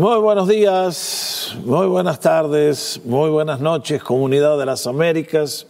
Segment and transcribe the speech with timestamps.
[0.00, 5.66] Muy buenos días, muy buenas tardes, muy buenas noches, comunidad de las Américas,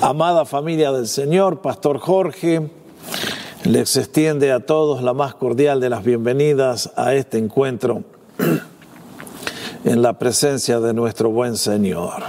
[0.00, 2.70] amada familia del Señor, Pastor Jorge,
[3.64, 8.04] les extiende a todos la más cordial de las bienvenidas a este encuentro
[9.84, 12.22] en la presencia de nuestro buen Señor.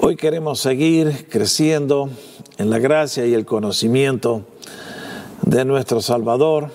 [0.00, 2.08] Hoy queremos seguir creciendo
[2.56, 4.44] en la gracia y el conocimiento
[5.42, 6.70] de nuestro Salvador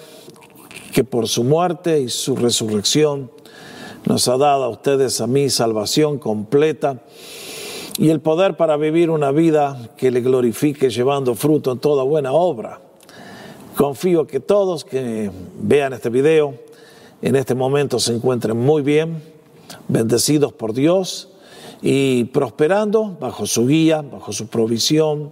[0.95, 3.29] que por su muerte y su resurrección
[4.05, 7.01] nos ha dado a ustedes, a mí, salvación completa
[7.97, 12.31] y el poder para vivir una vida que le glorifique llevando fruto en toda buena
[12.31, 12.79] obra.
[13.75, 16.53] Confío que todos que vean este video
[17.21, 19.21] en este momento se encuentren muy bien,
[19.89, 21.27] bendecidos por Dios
[21.81, 25.31] y prosperando bajo su guía, bajo su provisión.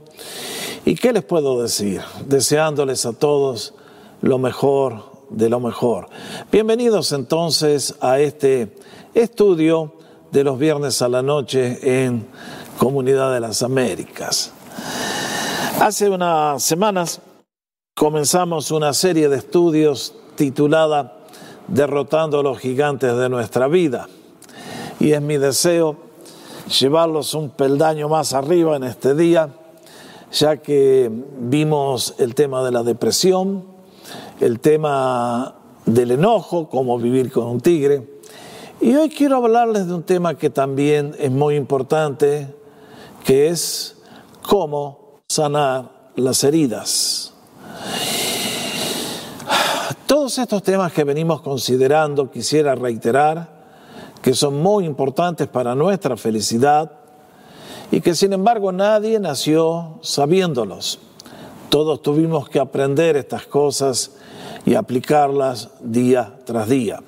[0.84, 2.02] ¿Y qué les puedo decir?
[2.28, 3.74] Deseándoles a todos
[4.22, 6.08] lo mejor de lo mejor.
[6.52, 8.76] Bienvenidos entonces a este
[9.14, 9.96] estudio
[10.32, 12.28] de los viernes a la noche en
[12.78, 14.52] Comunidad de las Américas.
[15.80, 17.20] Hace unas semanas
[17.96, 21.20] comenzamos una serie de estudios titulada
[21.68, 24.08] Derrotando a los gigantes de nuestra vida.
[25.00, 25.98] Y es mi deseo
[26.80, 29.50] llevarlos un peldaño más arriba en este día,
[30.32, 31.10] ya que
[31.40, 33.73] vimos el tema de la depresión,
[34.40, 38.22] el tema del enojo, cómo vivir con un tigre.
[38.82, 42.54] Y hoy quiero hablarles de un tema que también es muy importante,
[43.24, 43.98] que es
[44.42, 47.34] cómo sanar las heridas.
[50.06, 53.64] Todos estos temas que venimos considerando, quisiera reiterar,
[54.22, 56.92] que son muy importantes para nuestra felicidad
[57.92, 61.00] y que sin embargo nadie nació sabiéndolos.
[61.70, 64.12] Todos tuvimos que aprender estas cosas
[64.66, 67.02] y aplicarlas día tras día.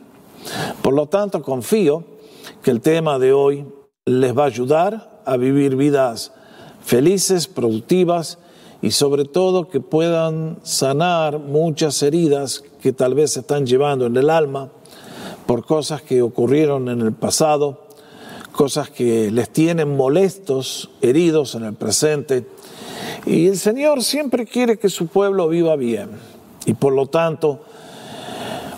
[0.82, 2.04] Por lo tanto, confío
[2.62, 3.66] que el tema de hoy
[4.06, 6.32] les va a ayudar a vivir vidas
[6.84, 8.38] felices, productivas
[8.82, 14.16] y sobre todo que puedan sanar muchas heridas que tal vez se están llevando en
[14.16, 14.70] el alma
[15.48, 17.88] por cosas que ocurrieron en el pasado,
[18.52, 22.48] cosas que les tienen molestos, heridos en el presente.
[23.26, 26.35] Y el Señor siempre quiere que su pueblo viva bien.
[26.66, 27.60] Y por lo tanto,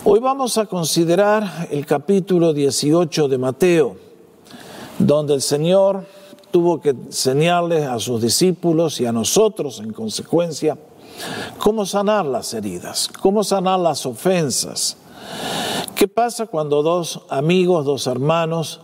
[0.04, 3.96] hoy vamos a considerar el capítulo 18 de Mateo,
[4.98, 6.04] donde el Señor
[6.50, 10.76] tuvo que enseñarles a sus discípulos y a nosotros en consecuencia
[11.58, 14.98] cómo sanar las heridas, cómo sanar las ofensas.
[15.94, 18.80] ¿Qué pasa cuando dos amigos, dos hermanos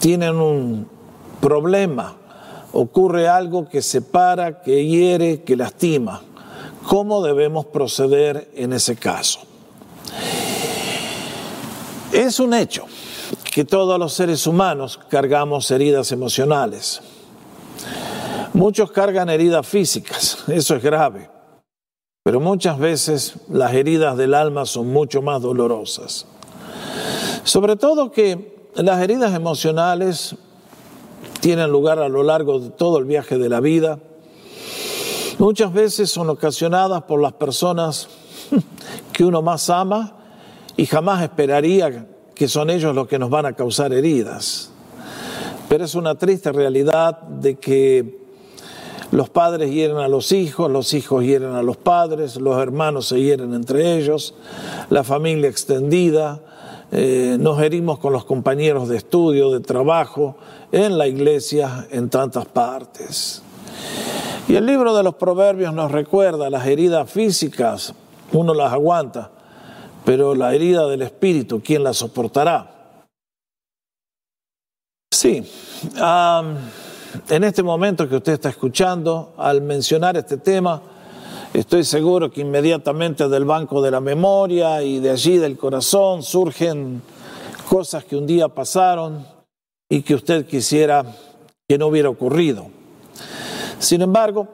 [0.00, 0.88] tienen un
[1.40, 2.16] problema?
[2.72, 6.22] Ocurre algo que separa, que hiere, que lastima
[6.86, 9.40] ¿Cómo debemos proceder en ese caso?
[12.12, 12.84] Es un hecho
[13.52, 17.00] que todos los seres humanos cargamos heridas emocionales.
[18.52, 21.28] Muchos cargan heridas físicas, eso es grave,
[22.22, 26.26] pero muchas veces las heridas del alma son mucho más dolorosas.
[27.42, 30.36] Sobre todo que las heridas emocionales
[31.40, 33.98] tienen lugar a lo largo de todo el viaje de la vida
[35.38, 38.08] Muchas veces son ocasionadas por las personas
[39.12, 40.16] que uno más ama
[40.76, 44.70] y jamás esperaría que son ellos los que nos van a causar heridas.
[45.68, 48.24] Pero es una triste realidad de que
[49.10, 53.20] los padres hieren a los hijos, los hijos hieren a los padres, los hermanos se
[53.20, 54.34] hieren entre ellos,
[54.90, 56.40] la familia extendida,
[56.92, 60.36] eh, nos herimos con los compañeros de estudio, de trabajo,
[60.70, 63.42] en la iglesia, en tantas partes.
[64.46, 67.94] Y el libro de los proverbios nos recuerda las heridas físicas,
[68.32, 69.30] uno las aguanta,
[70.04, 72.70] pero la herida del espíritu, ¿quién la soportará?
[75.10, 75.42] Sí,
[77.30, 80.82] en este momento que usted está escuchando, al mencionar este tema,
[81.54, 87.00] estoy seguro que inmediatamente del banco de la memoria y de allí del corazón surgen
[87.68, 89.26] cosas que un día pasaron
[89.88, 91.04] y que usted quisiera
[91.66, 92.66] que no hubiera ocurrido.
[93.84, 94.48] Sin embargo,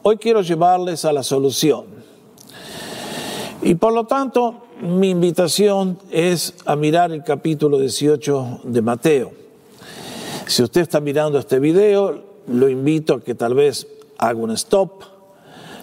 [0.00, 1.84] hoy quiero llevarles a la solución.
[3.60, 9.32] Y por lo tanto, mi invitación es a mirar el capítulo 18 de Mateo.
[10.46, 13.86] Si usted está mirando este video, lo invito a que tal vez
[14.16, 15.02] haga un stop,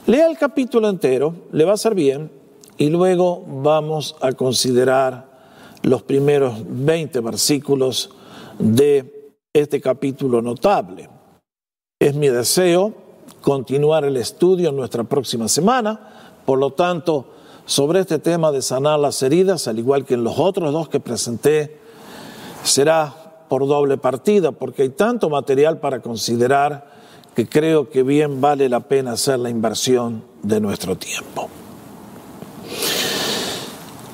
[0.07, 2.31] lea el capítulo entero, le va a ser bien,
[2.80, 5.30] y luego vamos a considerar
[5.83, 8.09] los primeros 20 versículos
[8.57, 11.19] de este capítulo notable.
[12.01, 12.94] Es mi deseo
[13.42, 16.00] continuar el estudio en nuestra próxima semana,
[16.46, 17.25] por lo tanto,
[17.66, 21.01] sobre este tema de sanar las heridas, al igual que en los otros dos que
[21.01, 21.78] presenté,
[22.63, 26.90] será por doble partida, porque hay tanto material para considerar
[27.36, 31.50] que creo que bien vale la pena hacer la inversión de nuestro tiempo.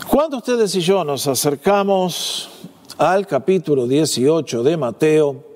[0.09, 2.49] Cuando ustedes y yo nos acercamos
[2.97, 5.54] al capítulo 18 de Mateo,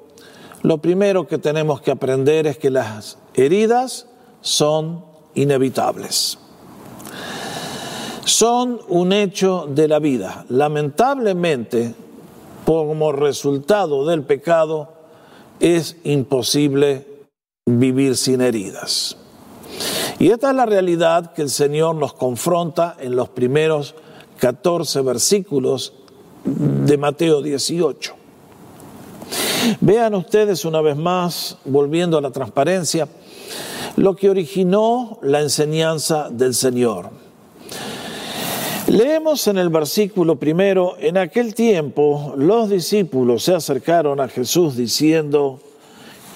[0.61, 4.07] lo primero que tenemos que aprender es que las heridas
[4.41, 6.37] son inevitables.
[8.25, 10.45] Son un hecho de la vida.
[10.49, 11.95] Lamentablemente,
[12.65, 14.93] como resultado del pecado,
[15.59, 17.07] es imposible
[17.65, 19.17] vivir sin heridas.
[20.19, 23.95] Y esta es la realidad que el Señor nos confronta en los primeros
[24.39, 25.93] 14 versículos
[26.43, 28.18] de Mateo 18.
[29.81, 33.07] Vean ustedes una vez más, volviendo a la transparencia,
[33.95, 37.09] lo que originó la enseñanza del Señor.
[38.87, 45.59] Leemos en el versículo primero, en aquel tiempo los discípulos se acercaron a Jesús diciendo,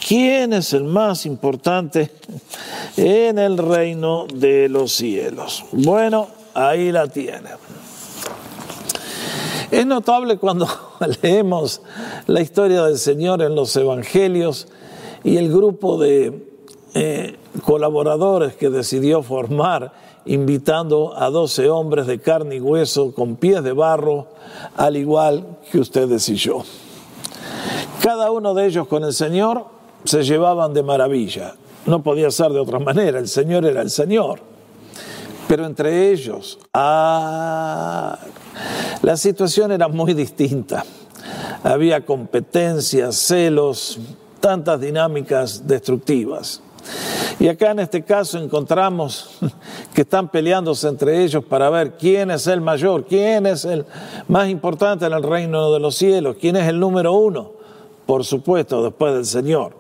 [0.07, 2.11] ¿quién es el más importante
[2.95, 5.65] en el reino de los cielos?
[5.71, 7.53] Bueno, ahí la tienen.
[9.73, 10.67] Es notable cuando
[11.23, 11.81] leemos
[12.27, 14.67] la historia del Señor en los Evangelios
[15.23, 16.47] y el grupo de
[16.93, 19.91] eh, colaboradores que decidió formar,
[20.25, 24.27] invitando a doce hombres de carne y hueso con pies de barro,
[24.77, 26.61] al igual que ustedes y yo.
[28.03, 29.65] Cada uno de ellos con el Señor
[30.03, 31.55] se llevaban de maravilla.
[31.87, 34.39] No podía ser de otra manera, el Señor era el Señor.
[35.47, 38.19] Pero entre ellos, ah,
[39.01, 40.85] la situación era muy distinta.
[41.63, 43.99] Había competencias, celos,
[44.39, 46.61] tantas dinámicas destructivas.
[47.39, 49.29] Y acá en este caso encontramos
[49.93, 53.85] que están peleándose entre ellos para ver quién es el mayor, quién es el
[54.27, 57.51] más importante en el reino de los cielos, quién es el número uno,
[58.05, 59.75] por supuesto, después del Señor.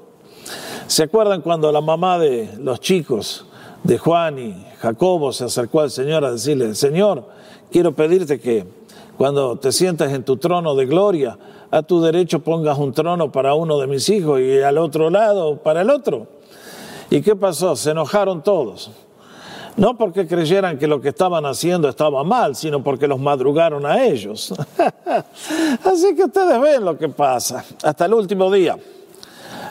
[0.87, 3.45] ¿Se acuerdan cuando la mamá de los chicos
[3.83, 7.25] de Juan y Jacobo se acercó al Señor a decirle, Señor,
[7.73, 8.65] quiero pedirte que
[9.17, 11.39] cuando te sientas en tu trono de gloria,
[11.71, 15.57] a tu derecho pongas un trono para uno de mis hijos y al otro lado
[15.57, 16.27] para el otro.
[17.09, 17.75] ¿Y qué pasó?
[17.75, 18.91] Se enojaron todos.
[19.75, 24.05] No porque creyeran que lo que estaban haciendo estaba mal, sino porque los madrugaron a
[24.05, 24.53] ellos.
[25.83, 27.65] Así que ustedes ven lo que pasa.
[27.81, 28.77] Hasta el último día.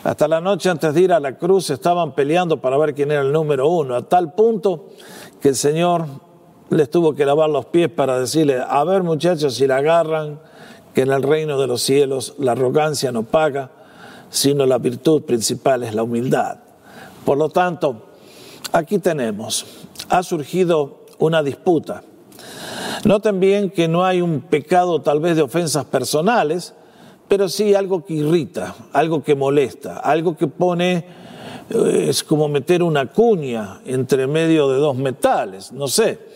[0.03, 3.23] Hasta la noche antes de ir a la cruz estaban peleando para ver quién era
[3.23, 4.87] el número uno, a tal punto
[5.41, 6.07] que el Señor
[6.77, 10.41] les tuvo que lavar los pies para decirle, a ver muchachos, si la agarran,
[10.95, 13.71] que en el reino de los cielos la arrogancia no paga,
[14.31, 16.59] sino la virtud principal es la humildad.
[17.25, 18.07] Por lo tanto,
[18.73, 19.67] aquí tenemos,
[20.09, 22.03] ha surgido una disputa.
[23.05, 26.75] Noten bien que no hay un pecado tal vez de ofensas personales,
[27.29, 31.05] pero sí algo que irrita, algo que molesta, algo que pone,
[31.71, 36.32] eh, es como meter una cuña entre medio de dos metales, no sé.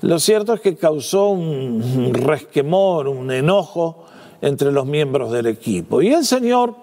[0.00, 4.04] Lo cierto es que causó un resquemor, un enojo
[4.40, 6.02] entre los miembros del equipo.
[6.02, 6.74] Y el Señor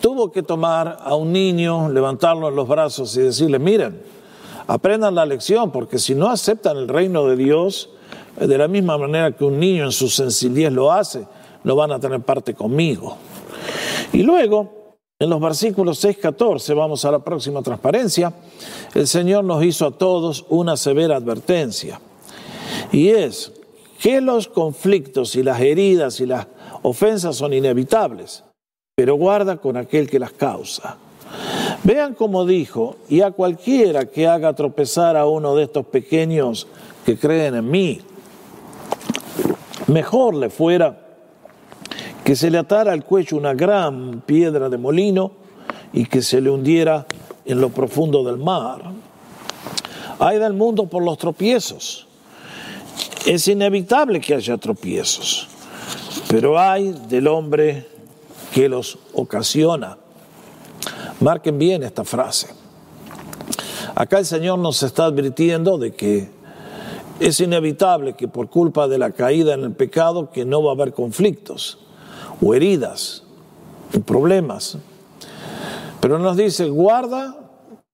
[0.00, 4.00] tuvo que tomar a un niño, levantarlo en los brazos y decirle, miren,
[4.66, 7.90] aprendan la lección, porque si no aceptan el reino de Dios,
[8.36, 11.26] de la misma manera que un niño en su sencillez lo hace,
[11.62, 13.16] no van a tener parte conmigo.
[14.12, 18.32] Y luego, en los versículos 6, 14, vamos a la próxima transparencia,
[18.94, 22.00] el Señor nos hizo a todos una severa advertencia.
[22.92, 23.52] Y es
[23.98, 26.46] que los conflictos y las heridas y las
[26.82, 28.44] ofensas son inevitables,
[28.94, 30.98] pero guarda con aquel que las causa.
[31.82, 36.66] Vean como dijo, y a cualquiera que haga tropezar a uno de estos pequeños
[37.04, 38.00] que creen en mí,
[39.86, 41.00] mejor le fuera
[42.24, 45.32] que se le atara al cuello una gran piedra de molino
[45.92, 47.06] y que se le hundiera
[47.44, 48.80] en lo profundo del mar.
[50.18, 52.06] Hay del mundo por los tropiezos.
[53.26, 55.48] Es inevitable que haya tropiezos,
[56.28, 57.86] pero hay del hombre
[58.52, 59.98] que los ocasiona.
[61.20, 62.48] Marquen bien esta frase.
[63.94, 66.28] Acá el Señor nos está advirtiendo de que
[67.20, 70.74] es inevitable que por culpa de la caída en el pecado que no va a
[70.74, 71.78] haber conflictos
[72.42, 73.22] o heridas
[73.96, 74.78] o problemas.
[76.00, 77.36] Pero nos dice, guarda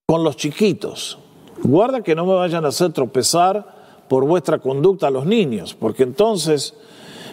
[0.07, 1.19] con los chiquitos,
[1.63, 3.80] guarda que no me vayan a hacer tropezar
[4.11, 6.75] por vuestra conducta a los niños, porque entonces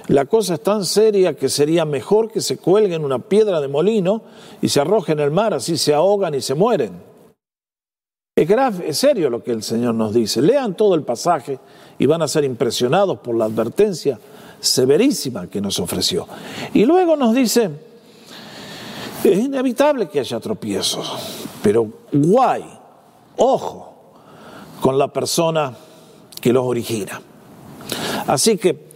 [0.09, 4.21] la cosa es tan seria que sería mejor que se cuelguen una piedra de molino
[4.61, 7.01] y se arrojen en el mar, así se ahogan y se mueren.
[8.35, 10.39] Es grave, es serio lo que el Señor nos dice.
[10.39, 11.57] Lean todo el pasaje
[11.97, 14.19] y van a ser impresionados por la advertencia
[14.59, 16.27] severísima que nos ofreció.
[16.75, 17.71] Y luego nos dice,
[19.23, 21.11] es inevitable que haya tropiezos,
[21.63, 22.63] pero guay,
[23.35, 23.95] ojo
[24.79, 25.75] con la persona
[26.47, 27.21] que los origina.
[28.25, 28.87] Así que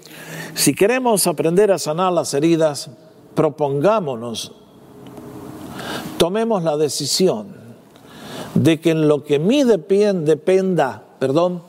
[0.53, 2.89] si queremos aprender a sanar las heridas,
[3.35, 4.53] propongámonos,
[6.17, 7.47] tomemos la decisión
[8.55, 11.61] de que en lo que mí dependa, perdón,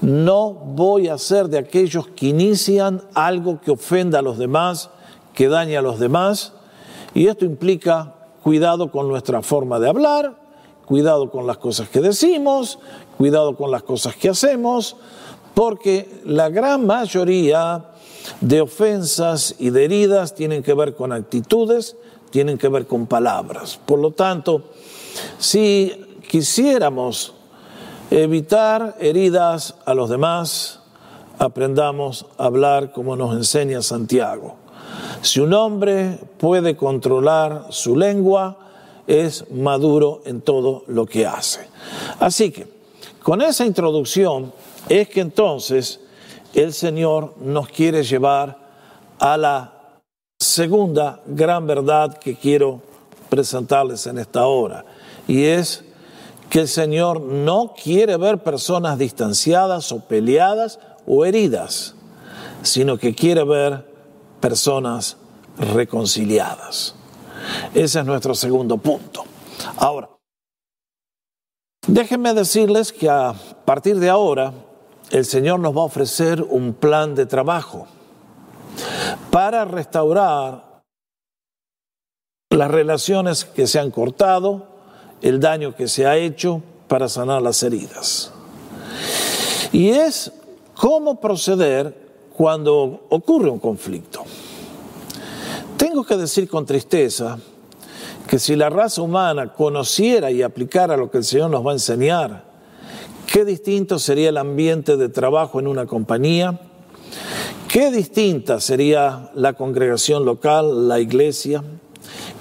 [0.00, 4.88] no voy a ser de aquellos que inician algo que ofenda a los demás,
[5.34, 6.54] que dañe a los demás,
[7.12, 10.39] y esto implica cuidado con nuestra forma de hablar,
[10.90, 12.80] cuidado con las cosas que decimos,
[13.16, 14.96] cuidado con las cosas que hacemos,
[15.54, 17.84] porque la gran mayoría
[18.40, 21.96] de ofensas y de heridas tienen que ver con actitudes,
[22.30, 23.78] tienen que ver con palabras.
[23.86, 24.64] Por lo tanto,
[25.38, 25.92] si
[26.28, 27.34] quisiéramos
[28.10, 30.80] evitar heridas a los demás,
[31.38, 34.56] aprendamos a hablar como nos enseña Santiago.
[35.22, 38.69] Si un hombre puede controlar su lengua,
[39.06, 41.66] es maduro en todo lo que hace.
[42.18, 42.66] Así que,
[43.22, 44.52] con esa introducción,
[44.88, 46.00] es que entonces
[46.54, 48.58] el Señor nos quiere llevar
[49.18, 49.72] a la
[50.38, 52.80] segunda gran verdad que quiero
[53.28, 54.84] presentarles en esta hora,
[55.28, 55.84] y es
[56.48, 61.94] que el Señor no quiere ver personas distanciadas o peleadas o heridas,
[62.62, 63.86] sino que quiere ver
[64.40, 65.16] personas
[65.58, 66.96] reconciliadas.
[67.74, 69.24] Ese es nuestro segundo punto.
[69.76, 70.08] Ahora,
[71.86, 74.52] déjenme decirles que a partir de ahora
[75.10, 77.86] el Señor nos va a ofrecer un plan de trabajo
[79.30, 80.82] para restaurar
[82.50, 84.66] las relaciones que se han cortado,
[85.22, 88.32] el daño que se ha hecho, para sanar las heridas.
[89.72, 90.32] Y es
[90.74, 94.24] cómo proceder cuando ocurre un conflicto.
[95.90, 97.36] Tengo que decir con tristeza
[98.28, 101.74] que si la raza humana conociera y aplicara lo que el Señor nos va a
[101.74, 102.44] enseñar,
[103.26, 106.60] Qué distinto sería el ambiente de trabajo en una compañía.
[107.66, 111.64] Qué distinta sería la congregación local, la iglesia.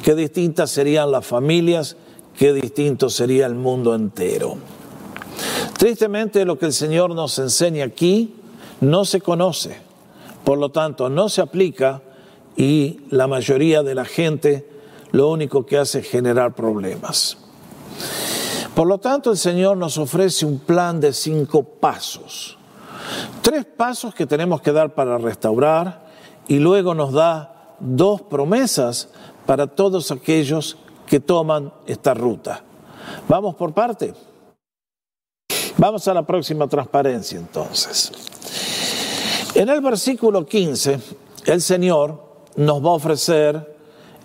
[0.04, 1.98] Qué distintas serían las familias.
[2.38, 4.58] Qué distinto sería el mundo entero.
[5.76, 8.36] Tristemente lo que el Señor nos enseña aquí
[8.80, 9.76] no se conoce,
[10.44, 12.04] por lo tanto no se aplica
[12.60, 14.70] y la mayoría de la gente
[15.12, 17.38] lo único que hace es generar problemas.
[18.76, 22.58] Por lo tanto, el Señor nos ofrece un plan de cinco pasos.
[23.42, 26.06] Tres pasos que tenemos que dar para restaurar
[26.50, 29.08] y luego nos da dos promesas
[29.46, 32.62] para todos aquellos que toman esta ruta.
[33.30, 34.14] Vamos por parte.
[35.78, 38.12] Vamos a la próxima transparencia entonces.
[39.56, 41.00] En el versículo 15,
[41.46, 43.76] el Señor nos va a ofrecer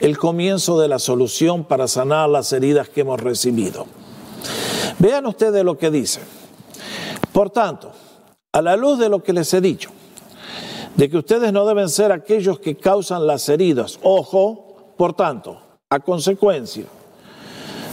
[0.01, 3.87] el comienzo de la solución para sanar las heridas que hemos recibido.
[4.99, 6.21] Vean ustedes lo que dice.
[7.33, 7.93] Por tanto,
[8.53, 9.91] a la luz de lo que les he dicho,
[10.97, 15.59] de que ustedes no deben ser aquellos que causan las heridas, ojo, por tanto,
[15.91, 16.85] a consecuencia,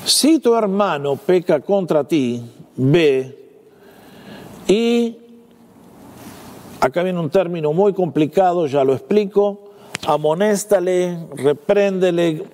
[0.06, 2.44] si tu hermano peca contra ti,
[2.76, 3.38] ve
[4.68, 5.18] y,
[6.80, 9.71] acá viene un término muy complicado, ya lo explico,
[10.05, 12.46] amonéstale, repréndele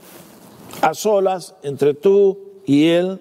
[0.82, 3.20] a solas entre tú y él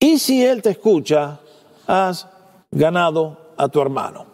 [0.00, 1.40] y si él te escucha,
[1.86, 2.26] has
[2.70, 4.26] ganado a tu hermano.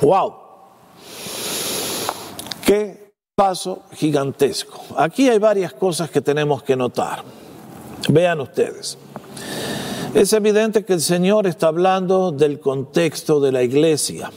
[0.00, 0.34] ¡Wow!
[2.64, 4.80] ¡Qué paso gigantesco!
[4.96, 7.24] Aquí hay varias cosas que tenemos que notar.
[8.08, 8.96] Vean ustedes.
[10.14, 14.30] Es evidente que el Señor está hablando del contexto de la iglesia,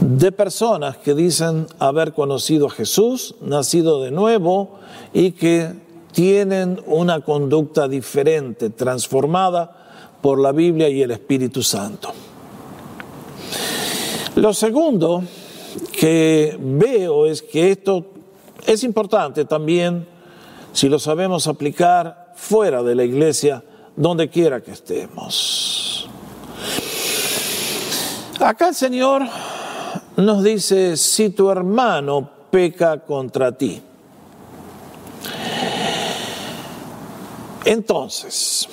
[0.00, 4.78] de personas que dicen haber conocido a Jesús, nacido de nuevo
[5.12, 5.72] y que
[6.12, 12.12] tienen una conducta diferente, transformada por la Biblia y el Espíritu Santo.
[14.36, 15.22] Lo segundo
[15.92, 18.06] que veo es que esto
[18.66, 20.06] es importante también
[20.72, 23.62] si lo sabemos aplicar fuera de la iglesia,
[23.96, 26.08] donde quiera que estemos.
[28.40, 29.22] Acá el Señor
[30.16, 33.82] nos dice, si tu hermano peca contra ti,
[37.64, 38.68] Entonces,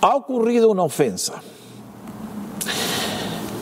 [0.00, 1.42] ha ocurrido una ofensa.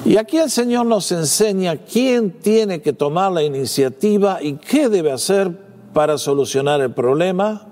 [0.04, 5.12] Y aquí el Señor nos enseña quién tiene que tomar la iniciativa y qué debe
[5.12, 5.56] hacer
[5.92, 7.68] para solucionar el problema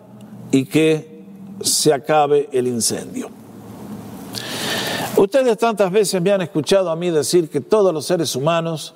[0.52, 1.24] y qué
[1.60, 3.39] se acabe el incendio.
[5.20, 8.94] Ustedes tantas veces me han escuchado a mí decir que todos los seres humanos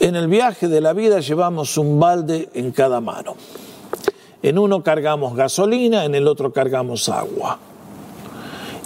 [0.00, 3.36] en el viaje de la vida llevamos un balde en cada mano.
[4.42, 7.56] En uno cargamos gasolina, en el otro cargamos agua.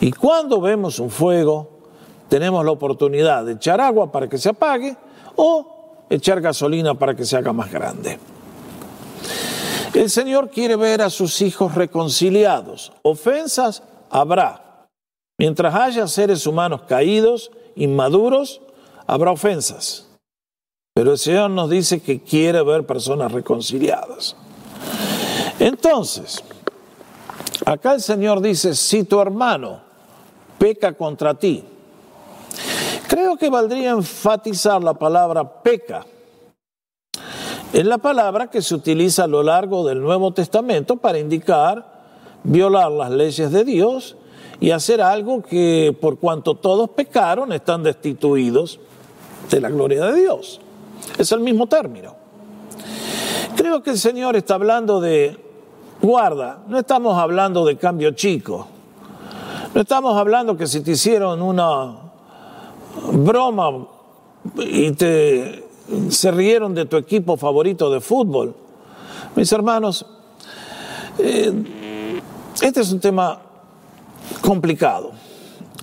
[0.00, 1.70] Y cuando vemos un fuego,
[2.28, 4.94] tenemos la oportunidad de echar agua para que se apague
[5.36, 8.18] o echar gasolina para que se haga más grande.
[9.94, 12.92] El Señor quiere ver a sus hijos reconciliados.
[13.00, 14.61] Ofensas habrá.
[15.38, 18.60] Mientras haya seres humanos caídos, inmaduros,
[19.06, 20.08] habrá ofensas.
[20.94, 24.36] Pero el Señor nos dice que quiere ver personas reconciliadas.
[25.58, 26.42] Entonces,
[27.64, 29.92] acá el Señor dice, si tu hermano
[30.62, 31.64] peca contra ti.
[33.08, 36.06] Creo que valdría enfatizar la palabra peca.
[37.72, 42.04] Es la palabra que se utiliza a lo largo del Nuevo Testamento para indicar
[42.44, 44.16] violar las leyes de Dios
[44.62, 48.78] y hacer algo que por cuanto todos pecaron están destituidos
[49.50, 50.60] de la gloria de Dios.
[51.18, 52.14] Es el mismo término.
[53.56, 55.36] Creo que el Señor está hablando de
[56.00, 58.68] guarda, no estamos hablando de cambio chico.
[59.74, 61.96] No estamos hablando que si te hicieron una
[63.14, 63.88] broma
[64.58, 65.64] y te
[66.08, 68.54] se rieron de tu equipo favorito de fútbol.
[69.34, 70.06] Mis hermanos,
[71.18, 71.52] eh,
[72.62, 73.40] este es un tema
[74.40, 75.12] complicado.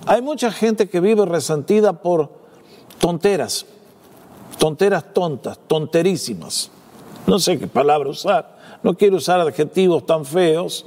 [0.06, 2.30] Hay mucha gente que vive resentida por
[2.98, 3.66] tonteras,
[4.58, 6.70] tonteras tontas, tonterísimas.
[7.26, 10.86] No sé qué palabra usar, no quiero usar adjetivos tan feos,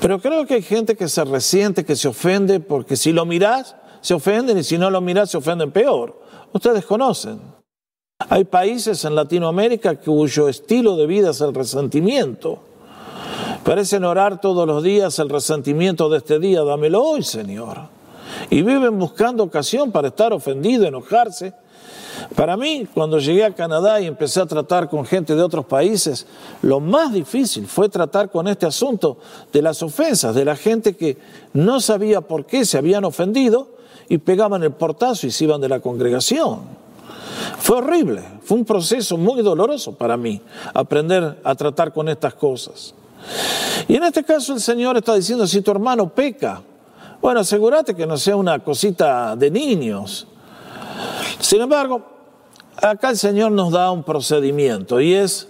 [0.00, 3.74] pero creo que hay gente que se resiente, que se ofende, porque si lo mirás,
[4.00, 6.20] se ofenden y si no lo mirás, se ofenden peor.
[6.52, 7.40] Ustedes conocen.
[8.28, 12.60] Hay países en Latinoamérica cuyo estilo de vida es el resentimiento.
[13.64, 17.78] Parecen orar todos los días el resentimiento de este día, dámelo hoy, Señor.
[18.50, 21.52] Y viven buscando ocasión para estar ofendido, enojarse
[22.34, 26.26] para mí, cuando llegué a Canadá y empecé a tratar con gente de otros países,
[26.62, 29.18] lo más difícil fue tratar con este asunto
[29.52, 31.18] de las ofensas, de la gente que
[31.52, 33.68] no sabía por qué se habían ofendido
[34.08, 36.60] y pegaban el portazo y se iban de la congregación.
[37.58, 40.40] Fue horrible, fue un proceso muy doloroso para mí
[40.74, 42.94] aprender a tratar con estas cosas.
[43.86, 46.62] Y en este caso el Señor está diciendo, si tu hermano peca,
[47.20, 50.26] bueno, asegúrate que no sea una cosita de niños,
[51.40, 52.02] sin embargo,
[52.76, 55.48] acá el Señor nos da un procedimiento y es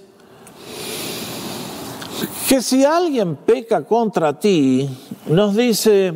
[2.49, 4.89] que si alguien peca contra ti,
[5.27, 6.15] nos dice,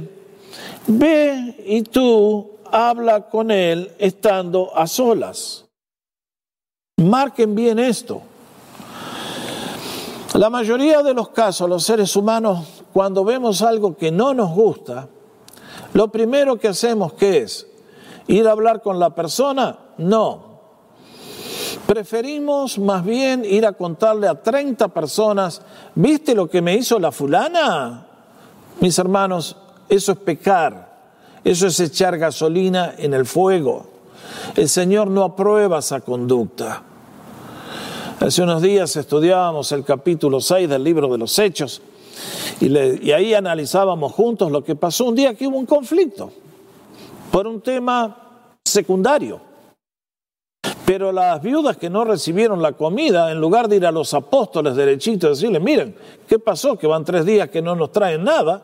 [0.87, 5.67] ve y tú habla con él estando a solas.
[6.97, 8.23] Marquen bien esto.
[10.35, 15.09] La mayoría de los casos, los seres humanos, cuando vemos algo que no nos gusta,
[15.92, 17.66] lo primero que hacemos, ¿qué es?
[18.29, 19.79] ¿Ir a hablar con la persona?
[19.99, 20.53] No.
[21.87, 25.61] Preferimos más bien ir a contarle a 30 personas,
[25.95, 28.07] ¿viste lo que me hizo la fulana?
[28.81, 30.99] Mis hermanos, eso es pecar,
[31.45, 33.85] eso es echar gasolina en el fuego.
[34.57, 36.85] El Señor no aprueba esa conducta.
[38.23, 41.83] Hace unos días estudiábamos el capítulo 6 del libro de los Hechos
[42.61, 46.31] y, y ahí analizábamos juntos lo que pasó un día que hubo un conflicto
[47.33, 48.17] por un tema
[48.65, 49.41] secundario.
[50.87, 54.77] Pero las viudas que no recibieron la comida, en lugar de ir a los apóstoles
[54.77, 55.97] derechitos y decirle, miren,
[56.29, 56.79] ¿qué pasó?
[56.79, 58.63] Que van tres días que no nos traen nada,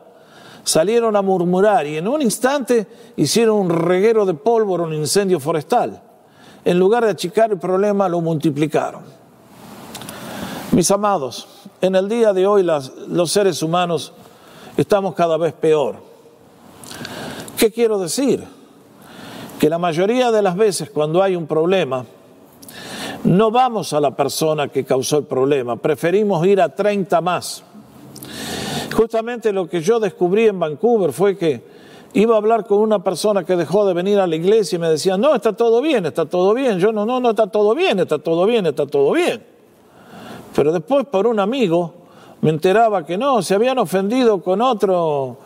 [0.63, 6.01] salieron a murmurar y en un instante hicieron un reguero de pólvora, un incendio forestal.
[6.63, 9.18] En lugar de achicar el problema, lo multiplicaron.
[10.71, 11.47] Mis amados,
[11.81, 14.13] en el día de hoy los seres humanos
[14.77, 15.95] estamos cada vez peor.
[17.57, 18.59] ¿Qué quiero decir?
[19.59, 22.05] que la mayoría de las veces cuando hay un problema,
[23.25, 27.63] no vamos a la persona que causó el problema, preferimos ir a 30 más.
[28.95, 31.61] Justamente lo que yo descubrí en Vancouver fue que
[32.13, 34.89] iba a hablar con una persona que dejó de venir a la iglesia y me
[34.89, 36.79] decía, no, está todo bien, está todo bien.
[36.79, 39.45] Yo no, no, no está todo bien, está todo bien, está todo bien.
[40.59, 41.93] Pero después por un amigo
[42.41, 45.37] me enteraba que no, se habían ofendido con otro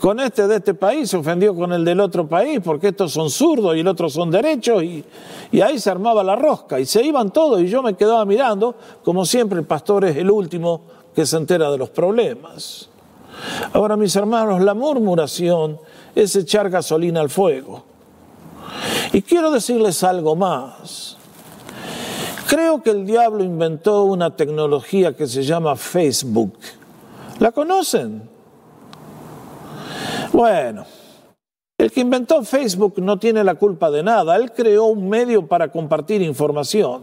[0.00, 3.30] con este de este país, se ofendió con el del otro país, porque estos son
[3.30, 5.04] zurdos y el otro son derechos, y,
[5.52, 8.74] y ahí se armaba la rosca, y se iban todos, y yo me quedaba mirando,
[9.04, 10.80] como siempre el pastor es el último
[11.14, 12.88] que se entera de los problemas.
[13.72, 15.78] Ahora, mis hermanos, la murmuración
[16.12, 17.84] es echar gasolina al fuego.
[19.12, 21.16] Y quiero decirles algo más.
[22.48, 26.56] Creo que el diablo inventó una tecnología que se llama Facebook
[27.38, 28.28] ¿La conocen?
[30.32, 30.86] Bueno,
[31.76, 34.36] el que inventó Facebook no tiene la culpa de nada.
[34.36, 37.02] Él creó un medio para compartir información.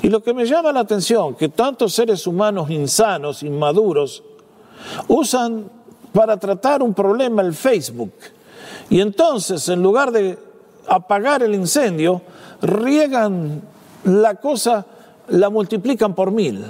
[0.00, 4.22] Y lo que me llama la atención, que tantos seres humanos insanos, inmaduros,
[5.08, 5.68] usan
[6.12, 8.12] para tratar un problema el Facebook.
[8.90, 10.38] Y entonces, en lugar de
[10.86, 12.22] apagar el incendio,
[12.60, 13.62] riegan
[14.04, 14.84] la cosa,
[15.28, 16.64] la multiplican por mil.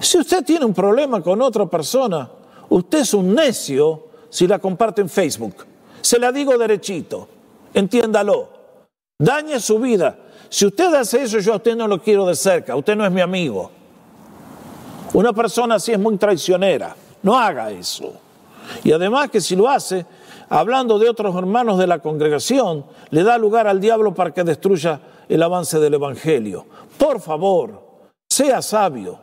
[0.00, 2.28] Si usted tiene un problema con otra persona,
[2.68, 5.66] usted es un necio si la comparte en Facebook.
[6.00, 7.28] Se la digo derechito,
[7.72, 8.48] entiéndalo.
[9.18, 10.18] Dañe su vida.
[10.48, 13.12] Si usted hace eso, yo a usted no lo quiero de cerca, usted no es
[13.12, 13.70] mi amigo.
[15.12, 16.96] Una persona así es muy traicionera.
[17.22, 18.14] No haga eso.
[18.82, 20.06] Y además que si lo hace,
[20.48, 25.00] hablando de otros hermanos de la congregación, le da lugar al diablo para que destruya
[25.32, 26.66] el avance del Evangelio.
[26.98, 27.80] Por favor,
[28.28, 29.18] sea sabio.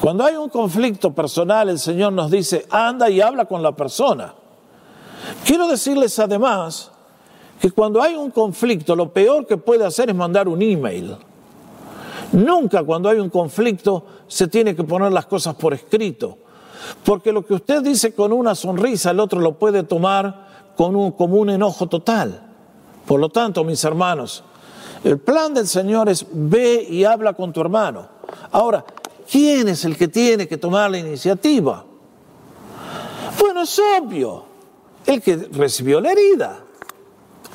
[0.00, 4.34] Cuando hay un conflicto personal, el Señor nos dice, anda y habla con la persona.
[5.44, 6.90] Quiero decirles además
[7.60, 11.16] que cuando hay un conflicto, lo peor que puede hacer es mandar un email.
[12.32, 16.38] Nunca cuando hay un conflicto se tiene que poner las cosas por escrito.
[17.04, 21.12] Porque lo que usted dice con una sonrisa, el otro lo puede tomar con un,
[21.12, 22.48] como un enojo total.
[23.06, 24.42] Por lo tanto, mis hermanos,
[25.04, 28.08] el plan del Señor es ve y habla con tu hermano.
[28.52, 28.84] Ahora,
[29.30, 31.84] ¿quién es el que tiene que tomar la iniciativa?
[33.38, 34.44] Bueno, es obvio,
[35.06, 36.60] el que recibió la herida.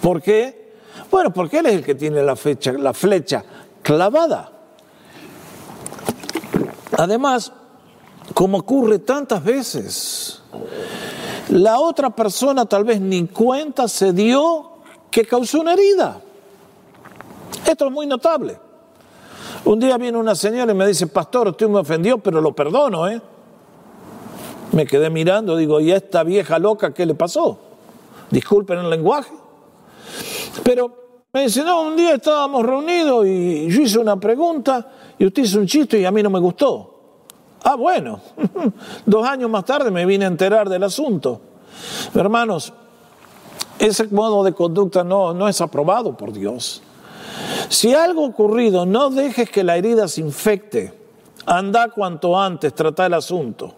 [0.01, 0.75] ¿Por qué?
[1.09, 2.37] Bueno, porque él es el que tiene la,
[2.77, 3.43] la flecha
[3.81, 4.51] clavada.
[6.97, 7.51] Además,
[8.33, 10.41] como ocurre tantas veces.
[11.49, 14.79] La otra persona tal vez ni cuenta se dio
[15.09, 16.21] que causó una herida.
[17.67, 18.57] Esto es muy notable.
[19.65, 23.09] Un día viene una señora y me dice, pastor, usted me ofendió, pero lo perdono,
[23.09, 23.21] ¿eh?
[24.71, 27.59] Me quedé mirando, digo, ¿y a esta vieja loca qué le pasó?
[28.29, 29.33] Disculpen el lenguaje.
[30.63, 34.87] Pero me dice, no, un día estábamos reunidos y yo hice una pregunta
[35.19, 36.93] y usted hizo un chiste y a mí no me gustó.
[37.63, 38.21] Ah, bueno,
[39.05, 41.41] dos años más tarde me vine a enterar del asunto.
[42.13, 42.71] Hermanos,
[43.77, 46.81] ese modo de conducta no, no es aprobado por Dios.
[47.69, 50.93] Si algo ocurrido, no dejes que la herida se infecte.
[51.45, 53.73] Anda cuanto antes, trata el asunto.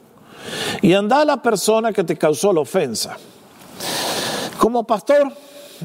[0.81, 3.17] Y anda a la persona que te causó la ofensa.
[4.57, 5.31] Como pastor,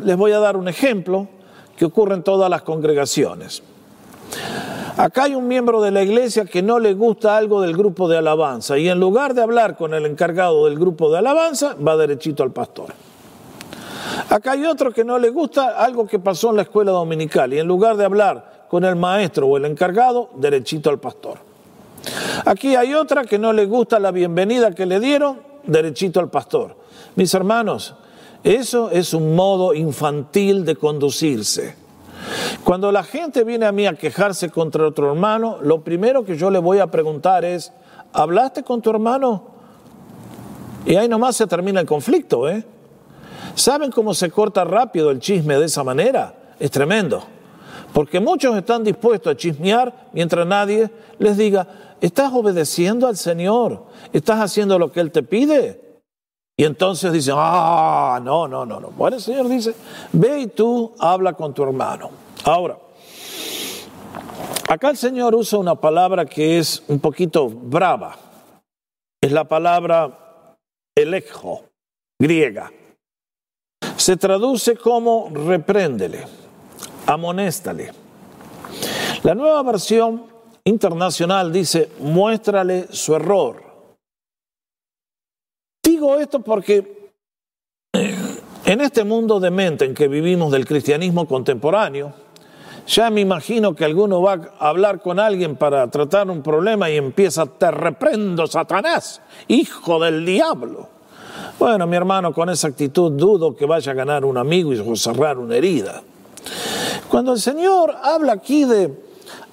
[0.02, 1.28] les voy a dar un ejemplo
[1.76, 3.62] que ocurre en todas las congregaciones.
[4.96, 8.18] Acá hay un miembro de la iglesia que no le gusta algo del grupo de
[8.18, 12.44] alabanza y en lugar de hablar con el encargado del grupo de alabanza, va derechito
[12.44, 12.94] al pastor.
[14.30, 17.58] Acá hay otro que no le gusta algo que pasó en la escuela dominical y
[17.58, 21.38] en lugar de hablar con el maestro o el encargado, derechito al pastor.
[22.44, 26.76] Aquí hay otra que no le gusta la bienvenida que le dieron, derechito al pastor.
[27.16, 27.94] Mis hermanos,
[28.42, 31.76] eso es un modo infantil de conducirse.
[32.64, 36.50] Cuando la gente viene a mí a quejarse contra otro hermano, lo primero que yo
[36.50, 37.72] le voy a preguntar es,
[38.12, 39.44] ¿hablaste con tu hermano?
[40.87, 42.64] Y ahí nomás se termina el conflicto, ¿eh?
[43.54, 46.34] ¿Saben cómo se corta rápido el chisme de esa manera?
[46.58, 47.24] Es tremendo.
[47.92, 53.84] Porque muchos están dispuestos a chismear mientras nadie les diga, ¿estás obedeciendo al Señor?
[54.12, 56.02] ¿Estás haciendo lo que Él te pide?
[56.56, 58.88] Y entonces dicen, ah, no, no, no, no.
[58.90, 59.74] Bueno, el Señor dice,
[60.12, 62.10] ve y tú habla con tu hermano.
[62.44, 62.78] Ahora,
[64.68, 68.16] acá el Señor usa una palabra que es un poquito brava.
[69.20, 70.56] Es la palabra
[70.96, 71.64] elejo,
[72.18, 72.70] griega.
[73.96, 76.26] Se traduce como repréndele,
[77.07, 77.92] amonéstale.
[79.22, 80.26] La nueva versión
[80.64, 83.64] internacional dice, muéstrale su error
[85.94, 87.12] Digo esto porque
[87.92, 92.12] en este mundo de mente en que vivimos del cristianismo contemporáneo,
[92.87, 96.96] ya me imagino que alguno va a hablar con alguien para tratar un problema y
[96.96, 100.88] empieza, te reprendo, Satanás, hijo del diablo.
[101.58, 105.38] Bueno, mi hermano, con esa actitud dudo que vaya a ganar un amigo y cerrar
[105.38, 106.02] una herida.
[107.08, 108.92] Cuando el Señor habla aquí de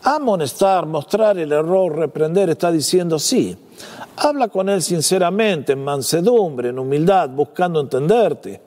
[0.04, 3.56] amonestar, mostrar el error, reprender, está diciendo sí.
[4.18, 8.62] Habla con él sinceramente, en mansedumbre, en humildad, buscando entenderte.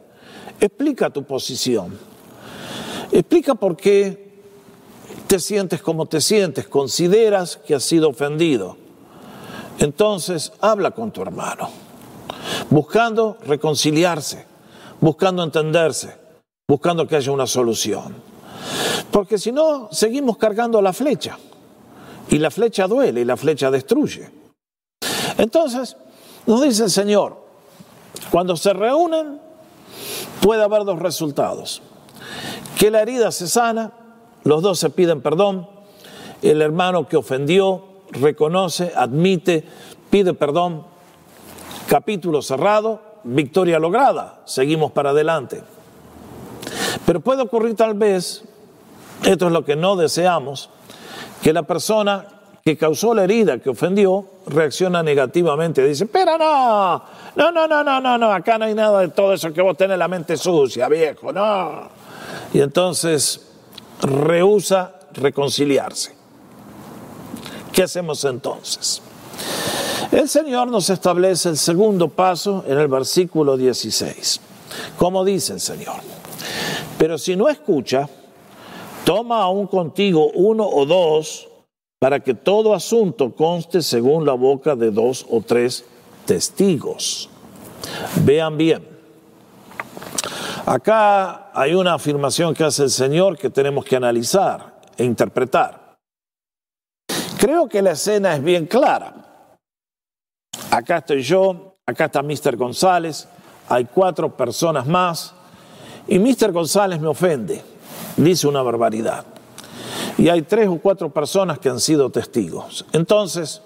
[0.61, 1.99] Explica tu posición.
[3.11, 4.25] Explica por qué
[5.27, 8.77] te sientes como te sientes, consideras que has sido ofendido.
[9.79, 11.69] Entonces, habla con tu hermano,
[12.71, 14.47] buscando reconciliarse,
[15.01, 16.17] buscando entenderse,
[16.69, 18.15] buscando que haya una solución.
[19.11, 21.39] Porque si no, seguimos cargando la flecha.
[22.31, 24.31] Y la flecha duele y la flecha destruye.
[25.39, 25.97] Entonces,
[26.47, 27.37] nos dice el Señor,
[28.31, 29.41] cuando se reúnen
[30.41, 31.83] puede haber dos resultados.
[32.79, 33.93] Que la herida se sana,
[34.43, 35.69] los dos se piden perdón,
[36.43, 39.65] el hermano que ofendió reconoce, admite,
[40.11, 40.87] pide perdón,
[41.95, 45.63] capítulo cerrado, victoria lograda, seguimos para adelante.
[47.07, 48.43] Pero puede ocurrir tal vez,
[49.23, 50.71] esto es lo que no deseamos,
[51.41, 52.27] que la persona
[52.65, 55.87] que causó la herida, que ofendió, reacciona negativamente.
[55.87, 57.01] Dice, pero no,
[57.37, 59.77] no, no, no, no, no, no, acá no hay nada de todo eso que vos
[59.77, 61.91] tenés la mente sucia, viejo, no.
[62.53, 63.53] Y entonces
[64.03, 66.13] rehúsa reconciliarse.
[67.71, 69.04] ¿Qué hacemos entonces?
[70.13, 74.41] El Señor nos establece el segundo paso en el versículo 16.
[74.97, 75.97] Como dice el Señor,
[76.99, 78.09] pero si no escucha,
[79.05, 81.49] toma aún contigo uno o dos
[81.99, 85.85] para que todo asunto conste según la boca de dos o tres
[86.27, 87.29] testigos.
[88.25, 88.87] Vean bien.
[90.67, 95.97] Acá hay una afirmación que hace el Señor que tenemos que analizar e interpretar.
[97.39, 99.24] Creo que la escena es bien clara.
[100.75, 102.57] Acá estoy yo, acá está Mr.
[102.57, 103.29] González,
[103.69, 105.33] hay cuatro personas más
[106.09, 106.51] y Mr.
[106.51, 107.63] González me ofende,
[108.17, 109.25] dice una barbaridad
[110.19, 112.85] y hay tres o cuatro personas que han sido testigos.
[112.93, 113.63] Entonces,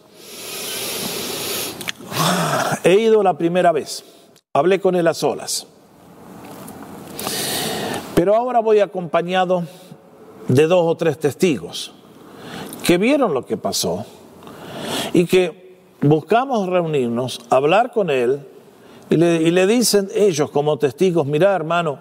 [2.84, 4.04] he ido la primera vez,
[4.52, 5.66] hablé con él a solas,
[8.14, 9.64] pero ahora voy acompañado
[10.48, 11.90] de dos o tres testigos
[12.84, 14.04] que vieron lo que pasó
[15.14, 15.67] y que
[16.00, 18.46] buscamos reunirnos, hablar con él
[19.10, 22.00] y le, dicen ellos como testigos, mira hermano,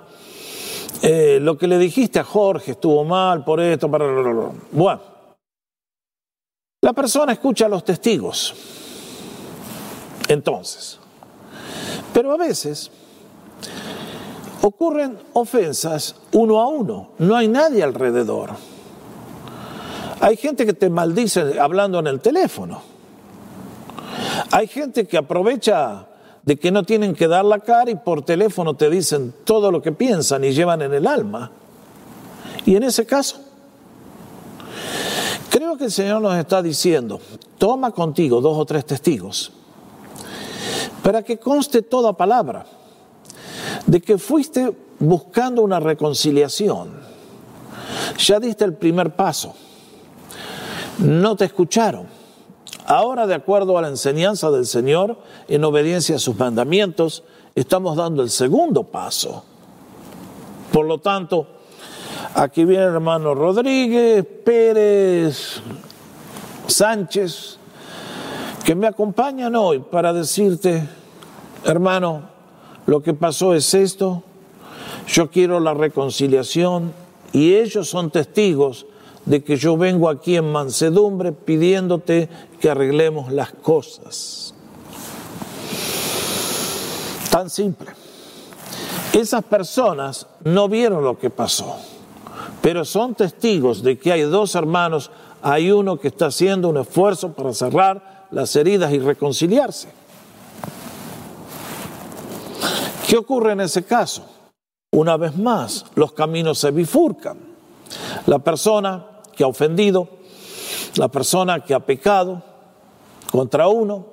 [1.01, 4.05] eh, lo que le dijiste a Jorge estuvo mal por esto, para...
[4.71, 5.01] Bueno,
[6.81, 8.53] la persona escucha a los testigos.
[10.27, 10.99] Entonces,
[12.13, 12.91] pero a veces
[14.61, 18.51] ocurren ofensas uno a uno, no hay nadie alrededor.
[20.19, 22.96] Hay gente que te maldice hablando en el teléfono.
[24.51, 26.07] Hay gente que aprovecha
[26.43, 29.81] de que no tienen que dar la cara y por teléfono te dicen todo lo
[29.81, 31.51] que piensan y llevan en el alma.
[32.65, 33.37] Y en ese caso,
[35.49, 37.19] creo que el Señor nos está diciendo,
[37.57, 39.51] toma contigo dos o tres testigos
[41.03, 42.65] para que conste toda palabra
[43.85, 46.91] de que fuiste buscando una reconciliación.
[48.17, 49.53] Ya diste el primer paso.
[50.99, 52.07] No te escucharon
[52.87, 55.17] Ahora, de acuerdo a la enseñanza del Señor,
[55.49, 57.23] en obediencia a sus mandamientos,
[57.53, 59.43] estamos dando el segundo paso.
[60.71, 61.47] Por lo tanto,
[62.33, 65.61] aquí viene el hermano Rodríguez, Pérez,
[66.67, 67.57] Sánchez,
[68.63, 70.87] que me acompañan hoy para decirte,
[71.65, 72.21] hermano,
[72.85, 74.23] lo que pasó es esto,
[75.07, 76.93] yo quiero la reconciliación
[77.33, 78.85] y ellos son testigos
[79.27, 84.53] de que yo vengo aquí en mansedumbre pidiéndote que arreglemos las cosas.
[87.29, 87.91] Tan simple.
[89.13, 91.77] Esas personas no vieron lo que pasó,
[92.61, 97.33] pero son testigos de que hay dos hermanos, hay uno que está haciendo un esfuerzo
[97.33, 99.89] para cerrar las heridas y reconciliarse.
[103.07, 104.25] ¿Qué ocurre en ese caso?
[104.91, 107.37] Una vez más, los caminos se bifurcan.
[108.25, 110.09] La persona que ha ofendido,
[110.97, 112.43] la persona que ha pecado
[113.31, 114.05] contra uno,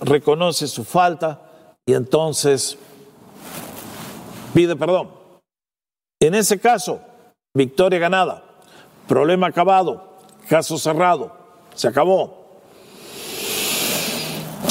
[0.00, 1.40] reconoce su falta
[1.84, 2.76] y entonces
[4.52, 5.10] pide perdón.
[6.20, 7.00] En ese caso,
[7.54, 8.42] victoria ganada,
[9.06, 10.18] problema acabado,
[10.48, 11.32] caso cerrado,
[11.74, 12.46] se acabó.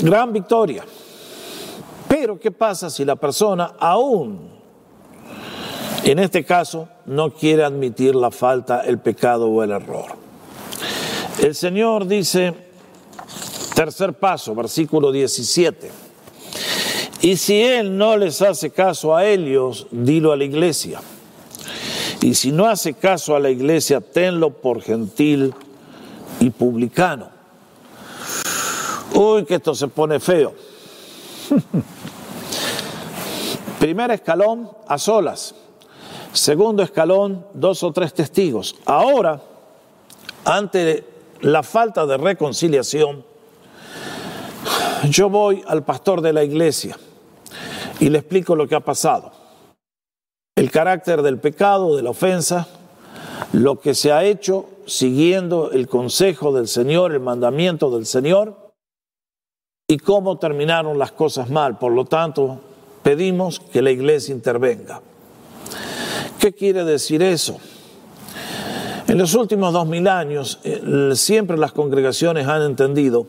[0.04, 0.84] Gran victoria.
[2.08, 4.56] Pero ¿qué pasa si la persona aún
[6.06, 10.25] en este caso, no quiere admitir la falta, el pecado o el error.
[11.41, 12.54] El Señor dice,
[13.76, 15.91] tercer paso, versículo 17,
[17.21, 21.02] y si Él no les hace caso a ellos, dilo a la iglesia.
[22.21, 25.54] Y si no hace caso a la iglesia, tenlo por gentil
[26.39, 27.30] y publicano.
[29.13, 30.54] Uy, que esto se pone feo.
[33.80, 35.56] Primer escalón, a solas.
[36.32, 38.76] Segundo escalón, dos o tres testigos.
[38.86, 39.41] Ahora,
[40.43, 43.26] ante la falta de reconciliación,
[45.10, 46.98] yo voy al pastor de la iglesia
[48.00, 49.32] y le explico lo que ha pasado.
[50.56, 52.67] El carácter del pecado, de la ofensa,
[53.52, 58.63] lo que se ha hecho siguiendo el consejo del Señor, el mandamiento del Señor.
[59.88, 61.78] y cómo terminaron las cosas mal.
[61.78, 62.60] Por lo tanto,
[63.04, 65.00] pedimos que la iglesia intervenga.
[66.39, 67.60] ¿Qué quiere decir eso?
[69.08, 73.28] En los últimos dos mil años, eh, siempre las congregaciones han entendido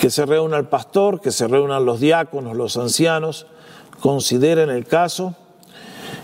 [0.00, 3.46] que se reúna el pastor, que se reúnan los diáconos, los ancianos,
[4.00, 5.36] consideren el caso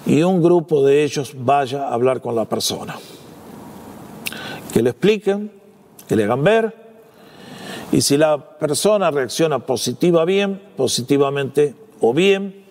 [0.04, 2.96] y un grupo de ellos vaya a hablar con la persona.
[4.72, 5.52] Que le expliquen,
[6.08, 6.74] que le hagan ver,
[7.92, 12.66] y si la persona reacciona positiva bien, positivamente o bien,